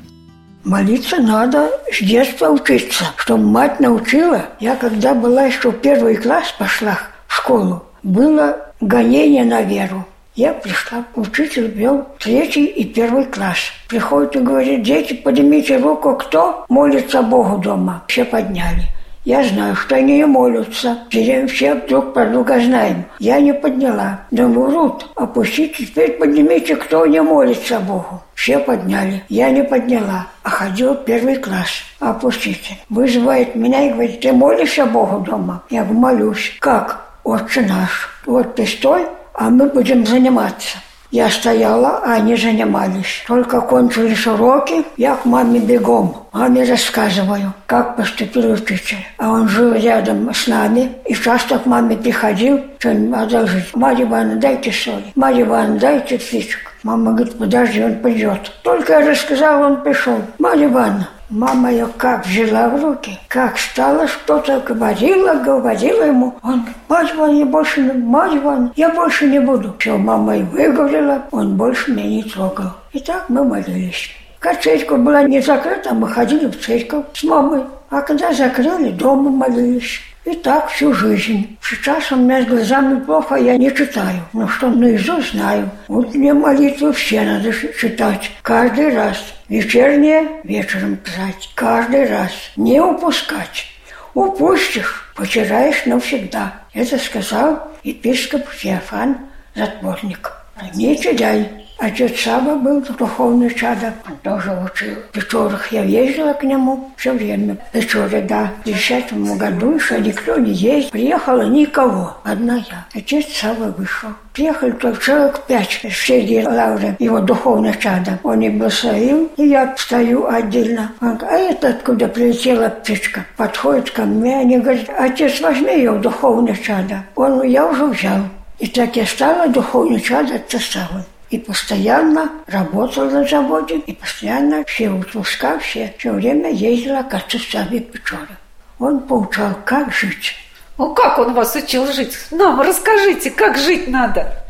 Молиться 0.64 1.18
надо 1.18 1.70
с 1.92 2.02
детства 2.02 2.48
учиться, 2.48 3.04
чтобы 3.16 3.44
мать 3.44 3.78
научила. 3.78 4.46
Я 4.58 4.74
когда 4.74 5.14
была 5.14 5.44
еще 5.44 5.70
в 5.70 5.78
первый 5.78 6.16
класс 6.16 6.52
пошла 6.58 6.98
в 7.28 7.36
школу, 7.36 7.84
было 8.02 8.56
гонение 8.80 9.44
на 9.44 9.62
веру. 9.62 10.04
Я 10.36 10.52
пришла, 10.52 11.02
учитель 11.14 11.68
вел 11.68 12.06
третий 12.18 12.66
и 12.66 12.84
первый 12.84 13.24
класс. 13.24 13.72
Приходит 13.88 14.36
и 14.36 14.40
говорит, 14.40 14.82
дети, 14.82 15.14
поднимите 15.14 15.78
руку, 15.78 16.14
кто 16.14 16.66
молится 16.68 17.22
Богу 17.22 17.56
дома. 17.56 18.04
Все 18.06 18.22
подняли. 18.22 18.82
Я 19.24 19.42
знаю, 19.42 19.74
что 19.74 19.96
они 19.96 20.18
не 20.18 20.26
молятся. 20.26 20.98
Все, 21.08 21.46
все 21.46 21.74
друг 21.74 22.12
про 22.12 22.26
друга 22.26 22.60
знаем. 22.60 23.06
Я 23.18 23.40
не 23.40 23.54
подняла. 23.54 24.20
Думаю, 24.30 24.70
Рут, 24.70 25.10
опустите, 25.16 25.86
теперь 25.86 26.12
поднимите, 26.12 26.76
кто 26.76 27.06
не 27.06 27.22
молится 27.22 27.80
Богу. 27.80 28.22
Все 28.34 28.58
подняли. 28.58 29.24
Я 29.30 29.50
не 29.50 29.64
подняла, 29.64 30.26
а 30.42 30.50
ходил 30.50 30.94
первый 30.94 31.36
класс. 31.36 31.70
Опустите. 31.98 32.76
Вызывает 32.90 33.54
меня 33.54 33.86
и 33.86 33.90
говорит, 33.90 34.20
ты 34.20 34.32
молишься 34.34 34.84
Богу 34.84 35.20
дома? 35.20 35.62
Я 35.70 35.82
молюсь. 35.84 36.52
Как? 36.60 37.06
Отче 37.24 37.62
наш. 37.62 38.10
Вот 38.26 38.54
ты 38.54 38.66
стой, 38.66 39.06
а 39.36 39.50
мы 39.50 39.66
будем 39.66 40.06
заниматься. 40.06 40.78
Я 41.12 41.30
стояла, 41.30 42.00
а 42.04 42.14
они 42.14 42.36
занимались. 42.36 43.22
Только 43.26 43.60
кончились 43.60 44.26
уроки, 44.26 44.84
я 44.96 45.14
к 45.14 45.24
маме 45.24 45.60
бегом. 45.60 46.26
Маме 46.32 46.64
рассказываю, 46.64 47.52
как 47.66 47.96
поступил 47.96 48.50
учитель. 48.52 49.06
А 49.16 49.30
он 49.30 49.48
жил 49.48 49.72
рядом 49.74 50.34
с 50.34 50.48
нами 50.48 50.92
и 51.04 51.14
часто 51.14 51.58
к 51.58 51.66
маме 51.66 51.96
приходил, 51.96 52.60
что-нибудь 52.78 53.18
одолжить. 53.18 53.76
Марья 53.76 54.04
Ивановна, 54.04 54.40
дайте 54.40 54.72
соли. 54.72 55.12
Марья 55.14 55.42
Ивановна, 55.44 55.78
дайте 55.78 56.18
птичек. 56.18 56.72
Мама 56.86 57.14
говорит, 57.14 57.36
подожди, 57.36 57.82
он 57.82 57.96
придет. 57.96 58.52
Только 58.62 58.92
я 58.92 59.10
рассказала, 59.10 59.66
он 59.66 59.82
пришел. 59.82 60.18
Марья 60.38 60.66
Ивановна, 60.66 61.08
Мама 61.28 61.72
ее 61.72 61.88
как 61.98 62.24
взяла 62.24 62.68
в 62.68 62.80
руки, 62.80 63.18
как 63.26 63.58
стала 63.58 64.06
что-то 64.06 64.60
говорила, 64.60 65.34
говорила 65.34 66.04
ему. 66.04 66.36
Он 66.44 66.64
мать 66.88 67.12
Ивановна, 67.12 67.38
я 67.40 67.46
больше 67.46 67.80
не, 67.80 67.92
мать 67.92 68.36
Ивановна, 68.36 68.72
я 68.76 68.90
больше 68.90 69.26
не 69.26 69.40
буду. 69.40 69.74
Все, 69.80 69.98
мама 69.98 70.36
и 70.36 70.44
выговорила, 70.44 71.22
он 71.32 71.56
больше 71.56 71.90
меня 71.90 72.08
не 72.08 72.22
трогал. 72.22 72.70
И 72.92 73.00
так 73.00 73.28
мы 73.28 73.42
молились. 73.42 74.10
Как 74.38 74.62
церковь 74.62 75.00
была 75.00 75.22
не 75.22 75.40
закрыта, 75.40 75.94
мы 75.94 76.08
ходили 76.08 76.46
в 76.46 76.60
церковь 76.60 77.04
с 77.14 77.22
мамой. 77.24 77.62
А 77.90 78.02
когда 78.02 78.32
закрыли, 78.32 78.90
дома 78.90 79.30
молились. 79.30 80.00
И 80.24 80.34
так 80.34 80.68
всю 80.70 80.92
жизнь. 80.92 81.56
Сейчас 81.62 82.10
у 82.10 82.16
меня 82.16 82.42
с 82.42 82.46
глазами 82.46 82.98
плохо, 82.98 83.36
я 83.36 83.56
не 83.56 83.72
читаю. 83.72 84.22
Но 84.32 84.48
что 84.48 84.68
наизусть 84.68 85.32
знаю. 85.32 85.70
Вот 85.86 86.12
мне 86.14 86.34
молитвы 86.34 86.92
все 86.92 87.22
надо 87.22 87.52
читать. 87.52 88.32
Каждый 88.42 88.92
раз. 88.94 89.18
Вечернее 89.48 90.28
вечером 90.42 90.96
писать. 90.96 91.48
Каждый 91.54 92.08
раз. 92.08 92.32
Не 92.56 92.80
упускать. 92.80 93.66
Упустишь, 94.14 95.12
потеряешь 95.14 95.86
навсегда. 95.86 96.54
Это 96.74 96.98
сказал 96.98 97.68
епископ 97.84 98.48
Феофан 98.48 99.18
Затворник. 99.54 100.32
Не 100.74 100.96
теряй. 100.96 101.65
Отец 101.78 102.20
Саба 102.20 102.56
был 102.56 102.80
духовный 102.80 103.54
чадо, 103.54 103.92
он 104.08 104.16
тоже 104.22 104.50
учил. 104.64 104.94
В 104.94 105.12
Печорах 105.12 105.70
я 105.72 105.84
ездила 105.84 106.32
к 106.32 106.42
нему 106.42 106.90
все 106.96 107.12
время. 107.12 107.58
В 107.68 107.72
Печоре, 107.72 108.22
да. 108.22 108.50
В 108.62 108.64
10 108.64 109.12
году 109.36 109.74
еще 109.74 110.00
никто 110.00 110.38
не 110.38 110.52
ездил. 110.52 110.90
Приехала 110.90 111.42
никого, 111.42 112.16
одна 112.24 112.56
я. 112.56 112.86
Отец 112.94 113.26
Саба 113.30 113.74
вышел. 113.76 114.08
Приехали 114.32 114.70
только 114.70 115.02
человек 115.02 115.40
пять 115.46 115.84
в 115.84 116.06
Сергея 116.06 116.48
Лавры, 116.48 116.96
его 116.98 117.20
духовное 117.20 117.74
чадо. 117.74 118.18
Он 118.22 118.40
и 118.40 118.48
благословил, 118.48 119.30
и 119.36 119.46
я 119.46 119.74
стою 119.76 120.26
отдельно. 120.26 120.92
Он 121.02 121.16
говорит, 121.16 121.30
а 121.30 121.36
это 121.36 121.68
откуда 121.68 122.08
прилетела 122.08 122.70
птичка? 122.70 123.26
Подходит 123.36 123.90
ко 123.90 124.02
мне, 124.02 124.38
они 124.40 124.58
говорят, 124.58 124.88
отец, 124.98 125.40
возьми 125.40 125.76
ее 125.76 125.92
в 125.92 126.00
духовное 126.00 126.56
чадо. 126.56 127.04
Он, 127.16 127.42
я 127.42 127.66
уже 127.66 127.84
взял. 127.84 128.22
И 128.58 128.66
так 128.66 128.96
я 128.96 129.04
стала 129.04 129.48
духовный 129.48 130.00
чадо 130.00 130.36
отца 130.36 130.58
Савы. 130.58 131.04
И 131.30 131.38
постоянно 131.38 132.30
работала 132.46 133.10
на 133.10 133.26
заводе, 133.26 133.78
и 133.78 133.92
постоянно 133.92 134.64
все 134.64 134.90
отпуска, 134.90 135.58
все, 135.58 135.92
все 135.98 136.12
время 136.12 136.50
ездила 136.52 137.02
к 137.02 137.14
отцу 137.14 137.38
Саве 137.38 137.80
Печоре. 137.80 138.36
Он 138.78 139.00
поучал, 139.00 139.54
как 139.64 139.92
жить. 139.92 140.36
Ну 140.78 140.94
как 140.94 141.18
он 141.18 141.34
вас 141.34 141.56
учил 141.56 141.86
жить? 141.92 142.16
Нам 142.30 142.60
расскажите, 142.60 143.30
как 143.30 143.56
жить 143.56 143.88
надо? 143.88 144.44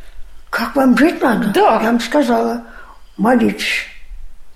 Как 0.50 0.76
вам 0.76 0.96
жить 0.98 1.22
надо? 1.22 1.48
Да. 1.48 1.80
Я 1.80 1.86
вам 1.86 2.00
сказала, 2.00 2.62
молитесь. 3.16 3.86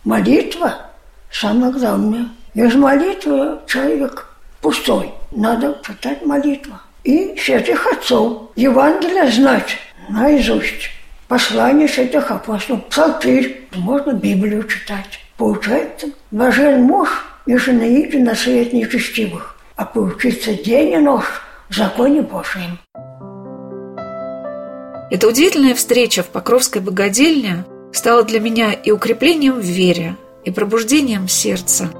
Молитва– 0.04 0.90
самое 1.30 1.72
главное. 1.72 2.28
Без 2.54 2.74
молитвы 2.74 3.60
человек 3.66 4.26
пустой. 4.60 5.12
Надо 5.30 5.78
читать 5.86 6.24
молитву. 6.26 6.74
И 7.04 7.36
святых 7.38 7.86
отцов. 7.86 8.50
Евангелие 8.56 9.30
знать 9.30 9.78
наизусть 10.08 10.90
послание 11.30 11.86
святых 11.86 12.32
апостолов, 12.32 12.86
псалтырь, 12.86 13.68
можно 13.76 14.12
Библию 14.12 14.64
читать. 14.64 15.20
Получается, 15.36 16.08
блажен 16.32 16.82
муж, 16.82 17.08
ежели 17.46 17.76
наиде 17.76 18.18
на 18.18 18.34
свет 18.34 18.72
нечестивых, 18.72 19.56
а 19.76 19.84
поучиться 19.84 20.52
день 20.54 20.92
и 20.92 20.96
ночь 20.96 21.24
в 21.68 21.76
законе 21.76 22.22
Божьем. 22.22 22.80
Эта 25.12 25.28
удивительная 25.28 25.76
встреча 25.76 26.24
в 26.24 26.26
Покровской 26.26 26.80
богадельне 26.80 27.64
стала 27.92 28.24
для 28.24 28.40
меня 28.40 28.72
и 28.72 28.90
укреплением 28.90 29.54
в 29.54 29.64
вере, 29.64 30.16
и 30.44 30.50
пробуждением 30.50 31.28
сердца. 31.28 31.90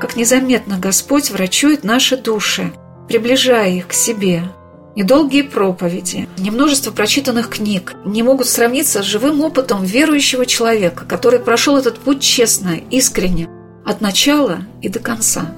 Как 0.00 0.16
незаметно 0.16 0.78
Господь 0.78 1.30
врачует 1.30 1.84
наши 1.84 2.16
души, 2.16 2.72
приближая 3.08 3.68
их 3.68 3.88
к 3.88 3.92
себе– 3.92 4.44
Недолгие 4.96 5.44
проповеди, 5.44 6.28
немножество 6.36 6.90
прочитанных 6.90 7.48
книг 7.48 7.94
не 8.04 8.24
могут 8.24 8.48
сравниться 8.48 9.02
с 9.02 9.06
живым 9.06 9.40
опытом 9.40 9.84
верующего 9.84 10.46
человека, 10.46 11.04
который 11.04 11.38
прошел 11.38 11.76
этот 11.76 11.98
путь 11.98 12.20
честно, 12.20 12.80
искренне, 12.90 13.48
от 13.86 14.00
начала 14.00 14.62
и 14.82 14.88
до 14.88 14.98
конца. 14.98 15.54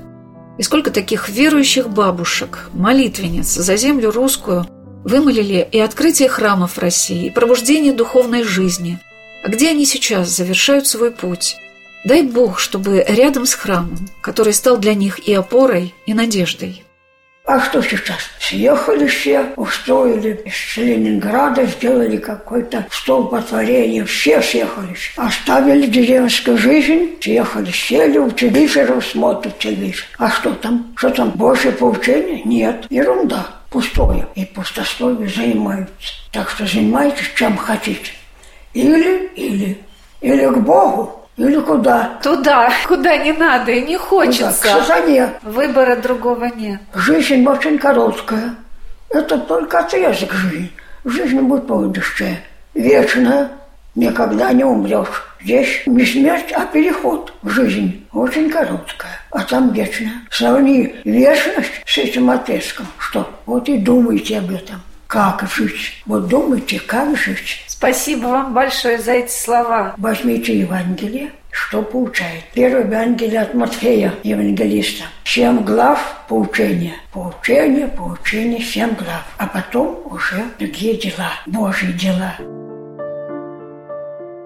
И 0.59 0.63
сколько 0.63 0.91
таких 0.91 1.31
верующих 1.31 1.89
бабушек, 1.89 2.69
молитвенниц 2.75 3.47
за 3.47 3.77
землю 3.77 4.11
русскую 4.11 4.67
вымолили 5.05 5.67
и 5.73 5.79
открытие 5.79 6.29
храмов 6.29 6.79
России, 6.79 7.27
и 7.27 7.31
пробуждение 7.31 7.95
духовной 7.95 8.43
жизни. 8.43 8.99
А 9.45 9.49
где 9.49 9.71
они 9.71 9.87
сейчас 9.87 10.29
завершают 10.29 10.87
свой 10.87 11.11
путь? 11.11 11.57
Дай 12.05 12.23
Бог, 12.23 12.59
чтобы 12.59 13.05
рядом 13.09 13.47
с 13.47 13.55
храмом, 13.55 14.09
который 14.21 14.53
стал 14.53 14.77
для 14.77 14.95
них 14.95 15.27
и 15.27 15.33
опорой, 15.33 15.95
и 16.07 16.15
надеждой. 16.15 16.85
А 17.45 17.61
что 17.61 17.83
сейчас? 17.83 18.19
Съехали 18.39 19.07
все, 19.09 19.53
устроили 19.57 20.45
с 20.49 20.77
Ленинграда, 20.77 21.67
сделали 21.67 22.17
какой-то 22.17 22.87
столпотворение. 22.91 24.05
Все 24.05 24.41
съехались. 24.41 25.13
Оставили 25.17 25.87
деревенскую 25.87 26.57
жизнь, 26.57 27.17
съехали, 27.21 27.73
сели 27.73 28.19
у 28.19 28.31
телевизора, 28.31 29.01
смотрят 29.01 29.59
телевизор. 29.59 30.05
А 30.19 30.31
что 30.31 30.55
там? 30.55 30.93
Что 30.97 31.11
там, 31.11 31.31
Божье 31.31 31.73
поучение? 31.73 32.43
Нет, 32.45 32.87
ерунда. 32.91 33.47
Пустое. 33.71 34.29
И 34.37 34.45
пустословие 34.45 35.29
занимаются. 35.29 36.15
Так 36.31 36.49
что 36.49 36.65
занимайтесь 36.65 37.29
чем 37.35 37.57
хотите. 37.57 38.13
Или, 38.73 39.27
или, 39.35 39.79
или 40.21 40.47
к 40.47 40.59
Богу, 40.59 41.22
или 41.37 41.59
куда? 41.61 42.19
Туда, 42.23 42.71
куда 42.87 43.17
не 43.17 43.33
надо 43.33 43.73
и 43.73 43.83
не 43.83 43.97
хочется. 43.97 44.53
Куда? 44.63 44.81
К 44.81 44.87
сатане. 44.87 45.31
Выбора 45.43 45.97
другого 45.97 46.45
нет. 46.45 46.81
Жизнь 46.95 47.47
очень 47.47 47.79
короткая. 47.79 48.55
Это 49.09 49.39
только 49.39 49.79
отрезок 49.79 50.33
жизни. 50.33 50.71
Жизнь 51.05 51.41
будет 51.41 51.65
будущее. 51.65 52.43
Вечная. 52.75 53.51
Никогда 53.95 54.53
не 54.53 54.65
умрешь. 54.65 55.23
Здесь 55.43 55.83
не 55.87 56.05
смерть, 56.05 56.53
а 56.53 56.65
переход 56.67 57.33
в 57.43 57.51
жизнь. 57.51 58.07
Очень 58.13 58.49
короткая. 58.51 59.13
А 59.31 59.43
там 59.43 59.73
вечная. 59.73 60.13
Сравни 60.31 60.95
вечность 61.05 61.73
с 61.85 61.99
этим 61.99 62.31
отрезком. 62.31 62.87
Что? 62.99 63.29
Вот 63.47 63.69
и 63.69 63.79
думайте 63.79 64.39
об 64.39 64.51
этом. 64.51 64.81
Как 65.07 65.47
жить? 65.55 66.03
Вот 66.07 66.29
думайте, 66.29 66.81
как 66.81 67.17
жить. 67.17 67.65
Спасибо 67.83 68.29
вам 68.29 68.55
большое 68.55 68.97
за 69.01 69.11
эти 69.11 69.33
слова. 69.33 69.97
Возьмите 69.99 70.57
Евангелие, 70.57 71.33
что 71.51 71.83
получает. 71.83 72.45
Первое 72.55 72.85
Евангелие 72.85 73.41
от 73.41 73.55
Матфея, 73.55 74.15
евангелиста. 74.23 75.03
Семь 75.25 75.65
глав 75.65 75.99
поучения. 76.29 76.95
Поучение, 77.13 77.89
поучение, 77.89 78.63
семь 78.63 78.95
глав. 78.95 79.25
А 79.37 79.49
потом 79.49 80.01
уже 80.09 80.45
другие 80.61 80.97
дела, 80.97 81.33
Божьи 81.47 81.91
дела. 81.91 82.37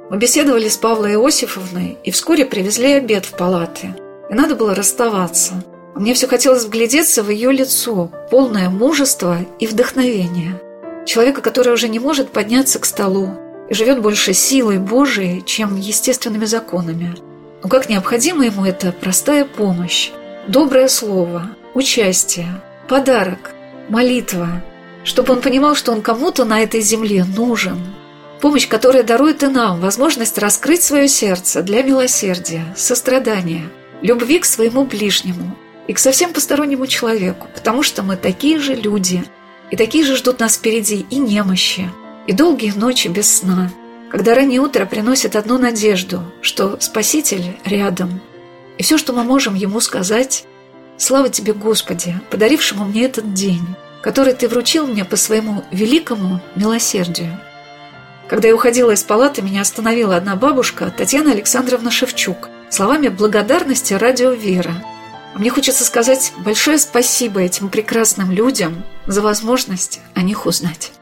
Мы 0.08 0.16
беседовали 0.16 0.68
с 0.68 0.78
Павлой 0.78 1.12
Иосифовной 1.12 1.98
и 2.04 2.10
вскоре 2.12 2.46
привезли 2.46 2.94
обед 2.94 3.26
в 3.26 3.36
палаты. 3.36 3.88
И 4.30 4.34
надо 4.34 4.56
было 4.56 4.74
расставаться. 4.74 5.62
Мне 5.94 6.14
все 6.14 6.26
хотелось 6.26 6.64
вглядеться 6.64 7.22
в 7.22 7.28
ее 7.28 7.52
лицо, 7.52 8.10
полное 8.30 8.70
мужества 8.70 9.40
и 9.58 9.66
вдохновения. 9.66 10.58
Человека, 11.06 11.40
который 11.40 11.72
уже 11.72 11.88
не 11.88 12.00
может 12.00 12.32
подняться 12.32 12.80
к 12.80 12.84
столу 12.84 13.30
и 13.70 13.74
живет 13.74 14.02
больше 14.02 14.34
силой 14.34 14.78
Божией, 14.78 15.44
чем 15.46 15.76
естественными 15.76 16.46
законами. 16.46 17.14
Но 17.62 17.68
как 17.68 17.88
необходима 17.88 18.44
ему 18.44 18.64
эта 18.64 18.90
простая 18.90 19.44
помощь, 19.44 20.10
доброе 20.48 20.88
слово, 20.88 21.50
участие, 21.74 22.48
подарок, 22.88 23.52
молитва, 23.88 24.64
чтобы 25.04 25.34
он 25.34 25.40
понимал, 25.40 25.76
что 25.76 25.92
он 25.92 26.02
кому-то 26.02 26.44
на 26.44 26.60
этой 26.60 26.80
земле 26.80 27.24
нужен. 27.24 27.78
Помощь, 28.40 28.66
которая 28.66 29.04
дарует 29.04 29.44
и 29.44 29.46
нам 29.46 29.80
возможность 29.80 30.38
раскрыть 30.38 30.82
свое 30.82 31.06
сердце 31.06 31.62
для 31.62 31.84
милосердия, 31.84 32.64
сострадания, 32.76 33.70
любви 34.02 34.40
к 34.40 34.44
своему 34.44 34.84
ближнему 34.84 35.56
и 35.86 35.92
к 35.92 36.00
совсем 36.00 36.32
постороннему 36.32 36.88
человеку, 36.88 37.46
потому 37.54 37.84
что 37.84 38.02
мы 38.02 38.16
такие 38.16 38.58
же 38.58 38.74
люди– 38.74 39.22
и 39.70 39.76
такие 39.76 40.04
же 40.04 40.16
ждут 40.16 40.40
нас 40.40 40.56
впереди 40.56 41.06
и 41.10 41.18
немощи, 41.18 41.90
и 42.26 42.32
долгие 42.32 42.72
ночи 42.72 43.08
без 43.08 43.38
сна, 43.38 43.70
когда 44.10 44.34
раннее 44.34 44.60
утро 44.60 44.86
приносит 44.86 45.36
одну 45.36 45.58
надежду, 45.58 46.22
что 46.40 46.78
Спаситель 46.80 47.56
рядом. 47.64 48.20
И 48.78 48.82
все, 48.82 48.98
что 48.98 49.12
мы 49.12 49.24
можем 49.24 49.54
Ему 49.54 49.80
сказать, 49.80 50.44
«Слава 50.96 51.28
Тебе, 51.28 51.52
Господи, 51.52 52.14
подарившему 52.30 52.84
мне 52.84 53.04
этот 53.04 53.34
день, 53.34 53.66
который 54.02 54.34
Ты 54.34 54.48
вручил 54.48 54.86
мне 54.86 55.04
по 55.04 55.16
своему 55.16 55.64
великому 55.70 56.40
милосердию». 56.54 57.38
Когда 58.28 58.48
я 58.48 58.54
уходила 58.54 58.90
из 58.90 59.04
палаты, 59.04 59.40
меня 59.40 59.60
остановила 59.60 60.16
одна 60.16 60.34
бабушка, 60.34 60.92
Татьяна 60.96 61.30
Александровна 61.30 61.90
Шевчук, 61.90 62.48
словами 62.70 63.08
благодарности 63.08 63.94
радио 63.94 64.32
«Вера». 64.32 64.82
Мне 65.38 65.50
хочется 65.50 65.84
сказать 65.84 66.32
большое 66.38 66.78
спасибо 66.78 67.40
этим 67.40 67.68
прекрасным 67.68 68.32
людям 68.32 68.82
за 69.06 69.20
возможность 69.20 70.00
о 70.14 70.22
них 70.22 70.46
узнать. 70.46 70.92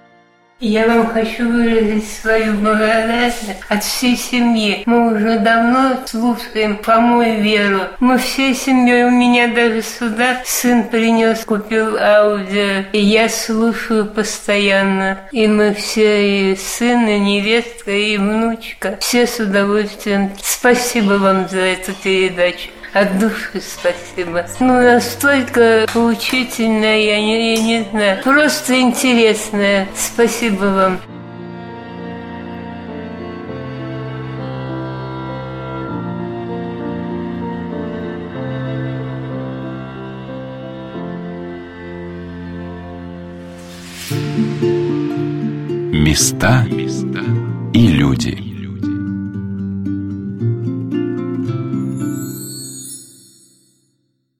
Я 0.58 0.86
вам 0.86 1.08
хочу 1.08 1.48
выразить 1.48 2.08
свою 2.08 2.54
благодарность 2.54 3.44
от 3.68 3.84
всей 3.84 4.16
семьи. 4.16 4.82
Мы 4.86 5.14
уже 5.14 5.38
давно 5.38 5.98
слушаем 6.06 6.78
по 6.78 7.00
мою 7.00 7.42
веру. 7.42 7.80
Мы 8.00 8.18
всей 8.18 8.54
семьей, 8.54 9.04
у 9.04 9.10
меня 9.10 9.48
даже 9.48 9.82
сюда 9.82 10.42
сын 10.44 10.84
принес, 10.84 11.44
купил 11.44 11.96
аудио. 11.98 12.86
И 12.92 12.98
я 12.98 13.28
слушаю 13.28 14.06
постоянно. 14.06 15.18
И 15.32 15.46
мы 15.46 15.74
все, 15.74 16.52
и 16.52 16.56
сын, 16.56 17.06
и 17.08 17.18
невестка, 17.18 17.90
и 17.90 18.16
внучка, 18.16 18.96
все 19.00 19.26
с 19.26 19.38
удовольствием. 19.38 20.32
Спасибо 20.42 21.14
вам 21.14 21.48
за 21.48 21.60
эту 21.60 21.92
передачу. 21.92 22.70
От 22.94 23.18
души 23.18 23.60
спасибо. 23.60 24.46
Ну, 24.60 24.80
настолько 24.80 25.84
поучительное, 25.92 26.98
я 26.98 27.20
не, 27.20 27.56
я 27.56 27.62
не 27.62 27.84
знаю. 27.90 28.22
Просто 28.22 28.80
интересное. 28.80 29.88
Спасибо 29.96 30.66
вам. 30.66 31.00
Места 45.92 46.64
и 47.72 47.88
люди. 47.88 48.53